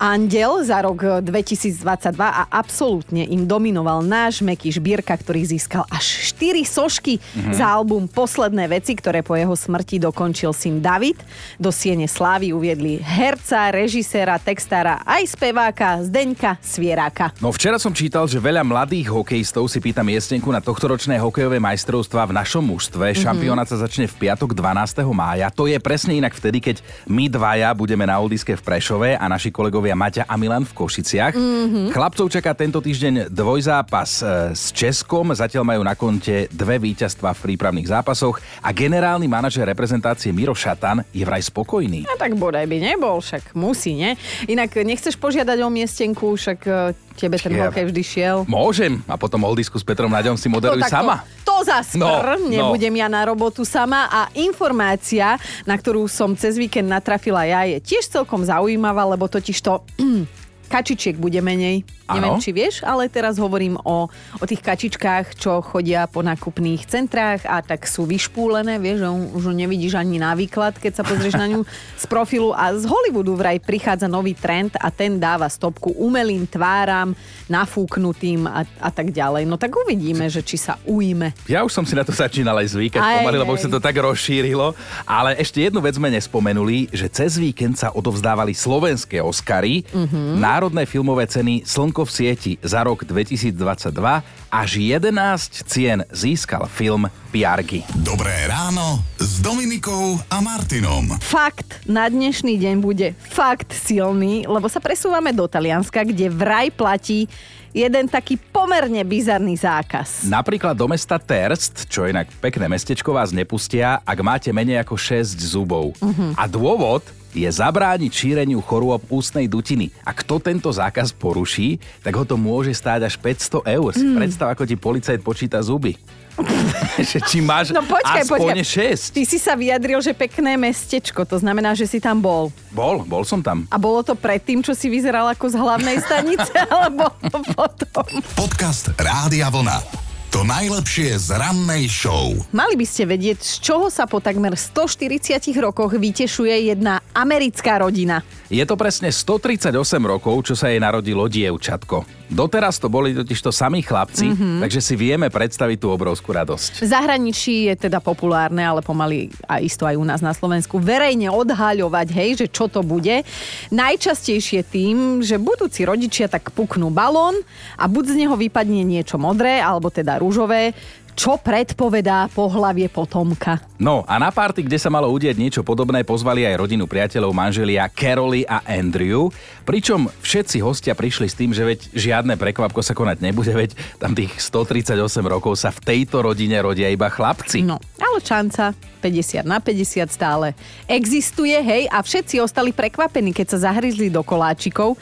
Andel 0.00 0.64
za 0.64 0.80
rok 0.80 1.20
2022 1.20 1.84
a 2.16 2.48
absolútne 2.48 3.20
im 3.28 3.44
dominoval 3.44 4.00
náš 4.00 4.40
Meky 4.40 4.72
Žbírka, 4.72 5.12
ktorý 5.12 5.44
získal 5.44 5.84
až 5.92 6.32
4 6.32 6.64
sošky 6.64 7.20
mm-hmm. 7.20 7.52
za 7.52 7.68
album 7.68 8.08
Posledné 8.08 8.64
veci, 8.64 8.96
ktoré 8.96 9.20
po 9.20 9.36
jeho 9.36 9.52
smrti 9.52 10.00
dokončil 10.00 10.56
syn 10.56 10.80
David. 10.80 11.20
Do 11.60 11.68
Siene 11.68 12.08
Slávy 12.08 12.56
uviedli 12.56 12.96
herca, 12.96 13.68
režiséra, 13.68 14.40
textára 14.40 15.04
aj 15.04 15.36
speváka 15.36 16.00
Zdeňka 16.00 16.56
Svieráka. 16.64 17.36
No 17.44 17.52
včera 17.52 17.76
som 17.76 17.92
čítal, 17.92 18.24
že 18.24 18.40
veľa 18.40 18.64
mladých 18.64 19.12
hokejistov 19.12 19.68
si 19.68 19.84
pýta 19.84 20.00
miestenku 20.00 20.48
na 20.48 20.64
tohtoročné 20.64 21.20
hokejové 21.20 21.60
majstrovstvá 21.60 22.24
v 22.24 22.40
našom 22.40 22.64
mužstve. 22.64 23.12
Mm-hmm. 23.12 23.20
Šampionát 23.20 23.68
sa 23.68 23.76
začne 23.76 24.08
v 24.08 24.16
piatok 24.16 24.56
12. 24.56 25.04
mája. 25.12 25.52
To 25.52 25.68
je 25.68 25.76
presne 25.76 26.16
inak 26.16 26.32
vtedy, 26.32 26.64
keď 26.64 26.80
my 27.04 27.28
dvaja 27.28 27.68
budeme 27.76 28.08
na 28.08 28.16
Oldiske 28.16 28.56
v 28.56 28.64
Prešove 28.64 29.20
a 29.20 29.28
naši 29.28 29.52
kolegovia 29.52 29.89
Maťa 29.94 30.24
a 30.26 30.34
Milan 30.40 30.66
v 30.66 30.72
Košiciach. 30.74 31.34
Mm-hmm. 31.34 31.86
Chlapcov 31.94 32.26
čaká 32.30 32.52
tento 32.54 32.78
týždeň 32.80 33.30
dvojzápas 33.30 34.10
e, 34.20 34.24
s 34.54 34.74
Českom. 34.74 35.30
Zatiaľ 35.34 35.64
majú 35.66 35.82
na 35.86 35.94
konte 35.94 36.50
dve 36.50 36.80
víťazstva 36.80 37.36
v 37.36 37.52
prípravných 37.52 37.90
zápasoch 37.90 38.40
a 38.64 38.70
generálny 38.74 39.26
manažer 39.26 39.68
reprezentácie 39.68 40.32
Miro 40.32 40.54
Šatan 40.56 41.04
je 41.14 41.22
vraj 41.22 41.42
spokojný. 41.44 42.08
No 42.08 42.16
tak 42.16 42.34
bodaj 42.34 42.66
by 42.66 42.78
nebol, 42.80 43.20
však 43.20 43.54
musí, 43.54 43.98
ne? 43.98 44.16
Inak 44.48 44.74
nechceš 44.80 45.18
požiadať 45.18 45.58
o 45.62 45.68
miestenku, 45.68 46.34
však 46.34 46.58
e, 46.66 46.72
Tebe 47.20 47.36
ten 47.36 47.52
Ja- 47.52 47.68
hokej 47.68 47.84
vždy 47.86 48.02
šiel. 48.02 48.36
Môžem. 48.46 49.04
A 49.04 49.14
potom 49.14 49.44
oldisku 49.44 49.76
s 49.76 49.84
Petrom 49.84 50.08
Naďom 50.08 50.34
si 50.34 50.48
moderuj 50.48 50.80
takto- 50.80 50.96
sama. 50.96 51.20
To 51.44 51.60
zas 51.60 51.92
No, 51.92 52.08
no, 52.18 52.34
no. 52.34 52.48
nebudem 52.48 52.94
ja 52.94 53.06
na 53.06 53.20
robotu 53.22 53.60
sama 53.62 54.08
a 54.08 54.32
informácia, 54.32 55.36
na 55.62 55.76
ktorú 55.76 56.06
som 56.06 56.32
cez 56.32 56.56
víkend 56.56 56.88
natrafila 56.88 57.44
ja, 57.44 57.68
je 57.68 57.76
tiež 57.78 58.08
celkom 58.08 58.40
zaujímavá, 58.40 59.04
lebo 59.04 59.26
totiž 59.26 59.58
to 59.58 59.84
kačičiek 60.68 61.14
bude 61.14 61.38
menej. 61.38 61.84
Neviem, 62.16 62.40
či 62.40 62.50
vieš, 62.50 62.74
ale 62.82 63.06
teraz 63.06 63.36
hovorím 63.36 63.76
o, 63.82 64.08
o 64.10 64.44
tých 64.46 64.58
kačičkách, 64.58 65.36
čo 65.36 65.60
chodia 65.60 66.08
po 66.08 66.24
nákupných 66.24 66.82
centrách 66.86 67.44
a 67.44 67.60
tak 67.60 67.84
sú 67.84 68.02
vyšpúlené, 68.02 68.80
vieš, 68.80 69.04
že 69.04 69.08
už 69.10 69.42
ju 69.46 69.54
nevidíš 69.54 69.94
ani 69.94 70.18
na 70.18 70.34
výklad, 70.34 70.74
keď 70.74 70.92
sa 70.98 71.04
pozrieš 71.04 71.36
na 71.36 71.46
ňu 71.46 71.60
z 71.94 72.04
profilu 72.08 72.50
a 72.50 72.72
z 72.74 72.88
Hollywoodu 72.88 73.36
vraj 73.36 73.58
prichádza 73.60 74.08
nový 74.08 74.32
trend 74.32 74.74
a 74.76 74.88
ten 74.88 75.20
dáva 75.20 75.46
stopku 75.46 75.92
umelým 75.94 76.48
tváram, 76.48 77.12
nafúknutým 77.46 78.48
a, 78.48 78.64
a 78.80 78.90
tak 78.90 79.12
ďalej. 79.12 79.44
No 79.44 79.60
tak 79.60 79.76
uvidíme, 79.76 80.26
že 80.26 80.40
či 80.40 80.56
sa 80.56 80.80
ujme. 80.82 81.30
Ja 81.46 81.62
už 81.62 81.70
som 81.70 81.84
si 81.84 81.94
na 81.94 82.02
to 82.02 82.10
začínal 82.10 82.56
aj 82.56 82.72
zvykať 82.72 82.98
Aj, 82.98 83.22
pomaly, 83.22 83.36
lebo 83.36 83.52
už 83.54 83.68
sa 83.68 83.70
to 83.70 83.78
tak 83.78 83.94
rozšírilo. 83.94 84.72
Ale 85.04 85.36
ešte 85.36 85.60
jednu 85.60 85.78
vec 85.78 85.94
sme 85.94 86.08
nespomenuli, 86.10 86.88
že 86.90 87.06
cez 87.12 87.36
víkend 87.36 87.76
sa 87.76 87.92
odovzdávali 87.92 88.56
slovenské 88.56 89.20
Oscary, 89.20 89.82
Mhm. 89.90 90.40
národné 90.40 90.82
filmové 90.86 91.26
ceny 91.26 91.62
Slnko 91.62 91.99
v 92.04 92.10
sieti 92.10 92.52
za 92.62 92.82
rok 92.82 93.04
2022. 93.04 94.49
Až 94.50 94.82
11 94.82 95.62
cien 95.62 96.02
získal 96.10 96.66
film 96.66 97.06
Piargy. 97.30 97.86
Dobré 98.02 98.50
ráno 98.50 98.98
s 99.14 99.38
Dominikou 99.38 100.18
a 100.26 100.42
Martinom. 100.42 101.06
Fakt 101.22 101.78
na 101.86 102.10
dnešný 102.10 102.58
deň 102.58 102.74
bude 102.82 103.14
fakt 103.30 103.70
silný, 103.70 104.50
lebo 104.50 104.66
sa 104.66 104.82
presúvame 104.82 105.30
do 105.30 105.46
Talianska, 105.46 106.02
kde 106.02 106.26
vraj 106.34 106.74
platí 106.74 107.30
jeden 107.70 108.10
taký 108.10 108.42
pomerne 108.50 109.06
bizarný 109.06 109.54
zákaz. 109.54 110.26
Napríklad 110.26 110.74
do 110.74 110.90
mesta 110.90 111.22
Terst, 111.22 111.86
čo 111.86 112.02
je 112.02 112.10
inak 112.10 112.26
pekné 112.42 112.66
mestečko, 112.66 113.14
vás 113.14 113.30
nepustia, 113.30 114.02
ak 114.02 114.18
máte 114.18 114.50
menej 114.50 114.82
ako 114.82 114.98
6 114.98 115.38
zubov. 115.38 115.94
Mhm. 116.02 116.34
A 116.34 116.50
dôvod 116.50 117.06
je 117.30 117.46
zabrániť 117.46 118.10
šíreniu 118.10 118.58
chorôb 118.58 119.06
ústnej 119.06 119.46
dutiny. 119.46 119.94
A 120.02 120.10
kto 120.10 120.42
tento 120.42 120.66
zákaz 120.70 121.14
poruší, 121.14 121.78
tak 122.02 122.18
ho 122.18 122.26
to 122.26 122.34
môže 122.34 122.74
stáť 122.74 123.06
až 123.06 123.14
500 123.18 123.62
eur. 123.70 123.90
Si 123.94 124.02
Mm. 124.02 124.18
Predstav, 124.40 124.56
ako 124.56 124.64
ti 124.64 124.76
policajt 124.80 125.20
počíta 125.20 125.60
zuby. 125.60 125.92
že 126.96 127.20
či 127.28 127.44
máš 127.44 127.68
No 127.76 127.84
počkaj, 127.84 128.24
aspoň 128.24 128.38
počkaj. 128.40 129.12
6. 129.12 129.12
Ty 129.12 129.22
si 129.28 129.36
sa 129.36 129.52
vyjadril, 129.52 130.00
že 130.00 130.16
pekné 130.16 130.56
mestečko, 130.56 131.28
to 131.28 131.36
znamená, 131.36 131.76
že 131.76 131.84
si 131.84 132.00
tam 132.00 132.24
bol. 132.24 132.48
Bol, 132.72 133.04
bol 133.04 133.20
som 133.28 133.44
tam. 133.44 133.68
A 133.68 133.76
bolo 133.76 134.00
to 134.00 134.16
predtým, 134.16 134.64
čo 134.64 134.72
si 134.72 134.88
vyzeral 134.88 135.28
ako 135.28 135.52
z 135.52 135.60
hlavnej 135.60 136.00
stanice, 136.00 136.48
alebo 136.72 137.12
potom? 137.52 138.08
Podcast 138.32 138.96
Rádia 138.96 139.52
Vlna. 139.52 140.08
To 140.30 140.46
najlepšie 140.46 141.18
z 141.18 141.34
rannej 141.34 141.90
show. 141.90 142.32
Mali 142.54 142.78
by 142.78 142.86
ste 142.86 143.02
vedieť, 143.04 143.42
z 143.42 143.54
čoho 143.60 143.90
sa 143.92 144.06
po 144.06 144.22
takmer 144.22 144.54
140 144.54 145.42
rokoch 145.58 145.90
vytešuje 145.92 146.70
jedna 146.70 147.02
americká 147.12 147.82
rodina. 147.82 148.22
Je 148.46 148.62
to 148.62 148.78
presne 148.78 149.10
138 149.10 149.74
rokov, 150.00 150.46
čo 150.46 150.54
sa 150.54 150.70
jej 150.70 150.78
narodilo 150.78 151.26
dievčatko. 151.26 152.19
Doteraz 152.30 152.78
to 152.78 152.86
boli 152.86 153.10
totižto 153.10 153.50
samí 153.50 153.82
chlapci, 153.82 154.30
Mhm. 154.30 154.62
takže 154.62 154.78
si 154.78 154.94
vieme 154.94 155.26
predstaviť 155.26 155.82
tú 155.82 155.90
obrovskú 155.90 156.30
radosť. 156.30 156.78
V 156.78 156.86
zahraničí 156.86 157.66
je 157.66 157.90
teda 157.90 157.98
populárne, 157.98 158.62
ale 158.62 158.80
pomaly 158.80 159.34
a 159.44 159.58
isto 159.58 159.82
aj 159.82 159.98
u 159.98 160.04
nás 160.06 160.22
na 160.22 160.30
Slovensku, 160.30 160.78
verejne 160.78 161.26
odhaľovať, 161.26 162.06
hej, 162.14 162.30
že 162.38 162.46
čo 162.46 162.70
to 162.70 162.80
bude. 162.80 163.26
Najčastejšie 163.74 164.62
tým, 164.62 165.26
že 165.26 165.42
budúci 165.42 165.82
rodičia 165.82 166.30
tak 166.30 166.54
puknú 166.54 166.86
balón 166.88 167.34
a 167.74 167.90
buď 167.90 168.14
z 168.14 168.18
neho 168.22 168.38
vypadne 168.38 168.86
niečo 168.86 169.18
modré, 169.18 169.58
alebo 169.58 169.90
teda 169.90 170.22
rúžové, 170.22 170.70
čo 171.20 171.36
predpovedá 171.36 172.32
pohlavie 172.32 172.88
potomka. 172.88 173.60
No 173.76 174.08
a 174.08 174.16
na 174.16 174.32
párty, 174.32 174.64
kde 174.64 174.80
sa 174.80 174.88
malo 174.88 175.12
udieť 175.12 175.36
niečo 175.36 175.60
podobné, 175.60 176.00
pozvali 176.00 176.48
aj 176.48 176.56
rodinu 176.56 176.88
priateľov 176.88 177.36
manželia 177.36 177.92
Caroli 177.92 178.48
a 178.48 178.64
Andrew, 178.64 179.28
pričom 179.68 180.08
všetci 180.24 180.64
hostia 180.64 180.96
prišli 180.96 181.28
s 181.28 181.36
tým, 181.36 181.52
že 181.52 181.68
veď 181.68 181.80
žiadne 181.92 182.40
prekvapko 182.40 182.80
sa 182.80 182.96
konať 182.96 183.20
nebude, 183.20 183.52
veď 183.52 183.76
tam 184.00 184.16
tých 184.16 184.32
138 184.40 184.96
rokov 185.28 185.60
sa 185.60 185.68
v 185.68 185.84
tejto 185.84 186.24
rodine 186.24 186.56
rodia 186.56 186.88
iba 186.88 187.12
chlapci. 187.12 187.68
No, 187.68 187.76
ale 188.00 188.24
šanca 188.24 188.72
50 189.04 189.44
na 189.44 189.60
50 189.60 190.08
stále 190.08 190.56
existuje, 190.88 191.52
hej, 191.52 191.84
a 191.92 192.00
všetci 192.00 192.40
ostali 192.40 192.72
prekvapení, 192.72 193.36
keď 193.36 193.60
sa 193.60 193.68
zahryzli 193.68 194.08
do 194.08 194.24
koláčikov 194.24 194.96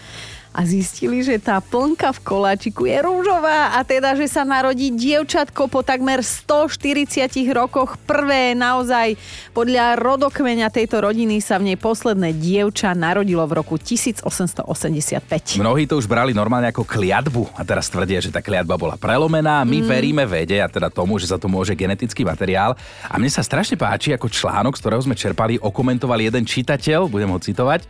a 0.51 0.65
zistili, 0.65 1.23
že 1.23 1.39
tá 1.39 1.61
plnka 1.61 2.11
v 2.17 2.21
koláčiku 2.25 2.89
je 2.89 2.99
rúžová 2.99 3.77
a 3.77 3.85
teda, 3.87 4.17
že 4.19 4.27
sa 4.27 4.43
narodí 4.43 4.91
dievčatko 4.91 5.71
po 5.71 5.87
takmer 5.87 6.25
140 6.25 7.31
rokoch. 7.55 7.95
Prvé 8.03 8.57
naozaj 8.59 9.15
podľa 9.53 10.01
rodokmeňa 10.01 10.73
tejto 10.73 11.05
rodiny 11.05 11.39
sa 11.39 11.63
v 11.63 11.73
nej 11.73 11.79
posledné 11.79 12.35
dievča 12.35 12.97
narodilo 12.97 13.45
v 13.47 13.61
roku 13.61 13.79
1885. 13.79 15.59
Mnohí 15.61 15.85
to 15.87 16.01
už 16.01 16.11
brali 16.11 16.35
normálne 16.35 16.73
ako 16.73 16.83
kliatbu 16.83 17.55
a 17.55 17.63
teraz 17.63 17.87
tvrdia, 17.93 18.19
že 18.19 18.35
tá 18.35 18.43
kliatba 18.43 18.75
bola 18.75 18.99
prelomená. 18.99 19.63
My 19.63 19.79
Mm. 19.79 19.87
veríme 19.87 20.25
vede 20.27 20.59
a 20.59 20.67
teda 20.67 20.91
tomu, 20.91 21.23
že 21.23 21.31
za 21.31 21.39
to 21.39 21.47
môže 21.47 21.77
genetický 21.79 22.27
materiál. 22.27 22.75
A 23.07 23.15
mne 23.17 23.31
sa 23.31 23.47
strašne 23.47 23.79
páči, 23.79 24.11
ako 24.11 24.27
článok, 24.27 24.75
z 24.75 24.83
ktorého 24.83 25.03
sme 25.05 25.15
čerpali, 25.15 25.55
okomentoval 25.63 26.19
jeden 26.19 26.43
čitateľ, 26.43 27.07
budem 27.07 27.31
ho 27.31 27.39
citovať. 27.39 27.87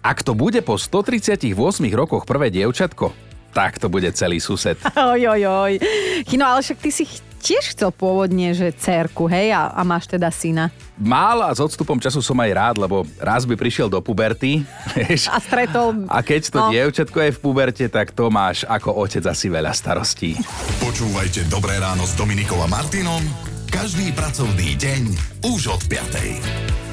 Ak 0.00 0.24
to 0.24 0.32
bude 0.32 0.64
po 0.64 0.80
138 0.80 1.52
rokoch 1.92 2.24
prvé 2.24 2.48
dievčatko, 2.48 3.12
tak 3.52 3.76
to 3.76 3.92
bude 3.92 4.08
celý 4.16 4.40
sused. 4.40 4.80
Oj, 4.96 5.28
oj, 5.28 5.42
oj. 5.44 5.72
Chino, 6.24 6.48
ale 6.48 6.64
však 6.64 6.78
ty 6.80 6.88
si 6.88 7.04
tiež 7.40 7.76
chcel 7.76 7.92
pôvodne, 7.92 8.52
že 8.56 8.72
cerku, 8.72 9.28
hej, 9.28 9.52
a, 9.52 9.72
a 9.72 9.80
máš 9.84 10.08
teda 10.08 10.28
syna. 10.32 10.72
Mal 10.96 11.40
a 11.40 11.52
s 11.52 11.60
odstupom 11.60 11.96
času 11.96 12.20
som 12.20 12.36
aj 12.36 12.50
rád, 12.52 12.76
lebo 12.80 13.04
raz 13.16 13.44
by 13.44 13.56
prišiel 13.56 13.88
do 13.88 14.00
puberty. 14.00 14.64
vieš. 14.96 15.28
A 15.28 15.36
stretol... 15.40 16.08
A 16.08 16.20
keď 16.24 16.42
to 16.48 16.58
No. 16.60 16.68
dievčatko 16.72 17.18
je 17.20 17.30
v 17.36 17.40
puberte, 17.40 17.84
tak 17.88 18.12
to 18.12 18.28
máš 18.32 18.64
ako 18.64 18.92
otec 19.04 19.24
asi 19.28 19.52
veľa 19.52 19.72
starostí. 19.76 20.36
Počúvajte 20.80 21.44
Dobré 21.48 21.76
ráno 21.76 22.08
s 22.08 22.16
Dominikou 22.16 22.56
a 22.60 22.68
Martinom 22.68 23.20
každý 23.68 24.12
pracovný 24.16 24.76
deň 24.76 25.02
už 25.46 25.60
od 25.76 25.82
5. 25.88 26.89